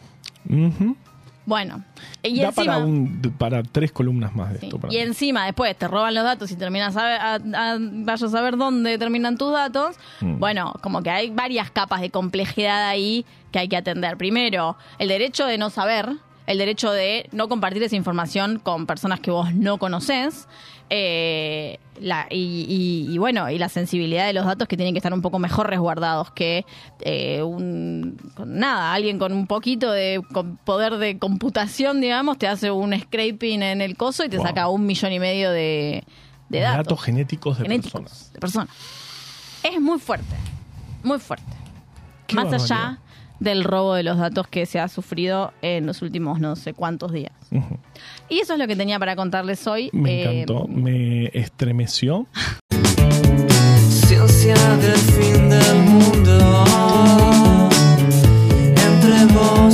Bueno, 1.46 1.84
y 2.22 2.40
da 2.40 2.48
encima... 2.50 2.74
para, 2.74 2.78
un, 2.86 3.22
para 3.38 3.64
tres 3.64 3.92
columnas 3.92 4.34
más 4.34 4.54
de 4.54 4.60
Sí. 4.60 4.66
esto. 4.68 4.80
para 4.80 4.94
Y 4.94 4.98
mí. 4.98 5.02
encima 5.04 5.46
después 5.46 5.78
te 5.78 5.88
roban 5.90 6.14
los 6.16 6.24
datos 6.24 6.50
y 6.52 6.56
terminas 6.56 6.96
a, 6.96 7.34
a- 7.34 7.36
a- 7.36 7.78
vayas 7.80 8.24
a 8.24 8.30
saber 8.30 8.56
dónde 8.56 8.98
terminan 8.98 9.38
tus 9.38 9.52
datos. 9.52 9.98
Mm. 10.22 10.40
Bueno, 10.40 10.74
como 10.82 11.02
que 11.04 11.10
hay 11.10 11.30
varias 11.32 11.70
capas 11.70 12.00
de 12.00 12.10
complejidad 12.12 12.88
ahí 12.88 13.26
que 13.54 13.60
hay 13.60 13.70
que 13.70 13.78
atender. 13.78 14.18
Primero, 14.18 14.76
el 15.00 15.08
derecho 15.08 15.46
de 15.46 15.58
no 15.58 15.70
saber, 15.70 16.10
el 16.48 16.58
derecho 16.58 16.92
de 16.92 17.30
no 17.32 17.48
compartir 17.48 17.82
esa 17.84 17.96
información 17.96 18.60
con 18.60 18.86
personas 18.86 19.22
que 19.22 19.32
vos 19.32 19.54
no 19.54 19.78
conocés. 19.78 20.50
eh, 20.96 21.80
la, 22.00 22.28
y, 22.30 22.66
y- 23.10 23.14
y 23.14 23.18
bueno, 23.18 23.50
y 23.50 23.58
la 23.58 23.70
sensibilidad 23.70 24.28
de 24.28 24.34
los 24.34 24.46
datos 24.46 24.68
que 24.68 24.76
tienen 24.78 24.94
que 24.94 25.00
estar 25.00 25.12
un 25.14 25.22
poco 25.24 25.40
mejor 25.40 25.68
resguardados 25.70 26.30
que 26.32 26.66
eh, 27.02 27.42
un, 27.42 28.18
con 28.36 28.60
nada, 28.60 28.94
alguien 28.94 29.18
con 29.18 29.32
un 29.32 29.48
poquito 29.48 29.90
de 29.92 30.22
poder 30.66 30.98
de 30.98 31.18
computación, 31.18 32.00
digamos, 32.02 32.38
te 32.38 32.48
hace 32.48 32.70
un 32.70 32.94
scraping 33.00 33.64
en 33.64 33.82
el 33.82 33.96
coso 33.98 34.24
y 34.26 34.30
te 34.30 34.38
Wow. 34.38 34.46
saca 34.46 34.68
un 34.70 34.86
millón 34.86 35.14
y 35.14 35.20
medio 35.20 35.50
de, 35.52 36.04
de 36.50 36.60
datos 36.60 36.78
Datos 36.86 37.04
genéticos 37.06 37.58
de 37.58 37.64
genéticos 37.64 38.02
personas. 38.02 38.34
de 38.34 38.40
personas. 38.40 38.70
Es 39.64 39.80
muy 39.82 39.98
fuerte, 40.00 40.36
muy 41.04 41.18
fuerte. 41.20 41.54
Qué 42.28 42.36
Más 42.36 42.46
barbaridad. 42.52 42.78
allá 42.78 43.00
del 43.40 43.64
robo 43.64 43.94
de 43.96 44.04
los 44.04 44.18
datos 44.18 44.48
que 44.48 44.66
se 44.66 44.80
ha 44.80 44.88
sufrido 44.88 45.52
en 45.62 45.86
los 45.86 46.02
últimos 46.02 46.40
no 46.40 46.56
sé 46.56 46.74
cuántos 46.74 47.12
días. 47.12 47.32
Y 48.30 48.40
eso 48.40 48.54
es 48.54 48.60
lo 48.60 48.68
que 48.68 48.76
tenía 48.76 49.00
para 49.00 49.16
contarles 49.16 49.66
hoy. 49.68 49.90
Me 49.94 50.24
Eh, 50.24 50.42
encantó, 50.42 50.68
me 50.68 51.26
estremeció. 51.34 52.28
Ciencia 53.90 54.56
del 54.78 54.96
fin 54.98 55.50
del 55.50 55.76
mundo 55.84 56.66
entre 58.76 59.26
vos 59.34 59.74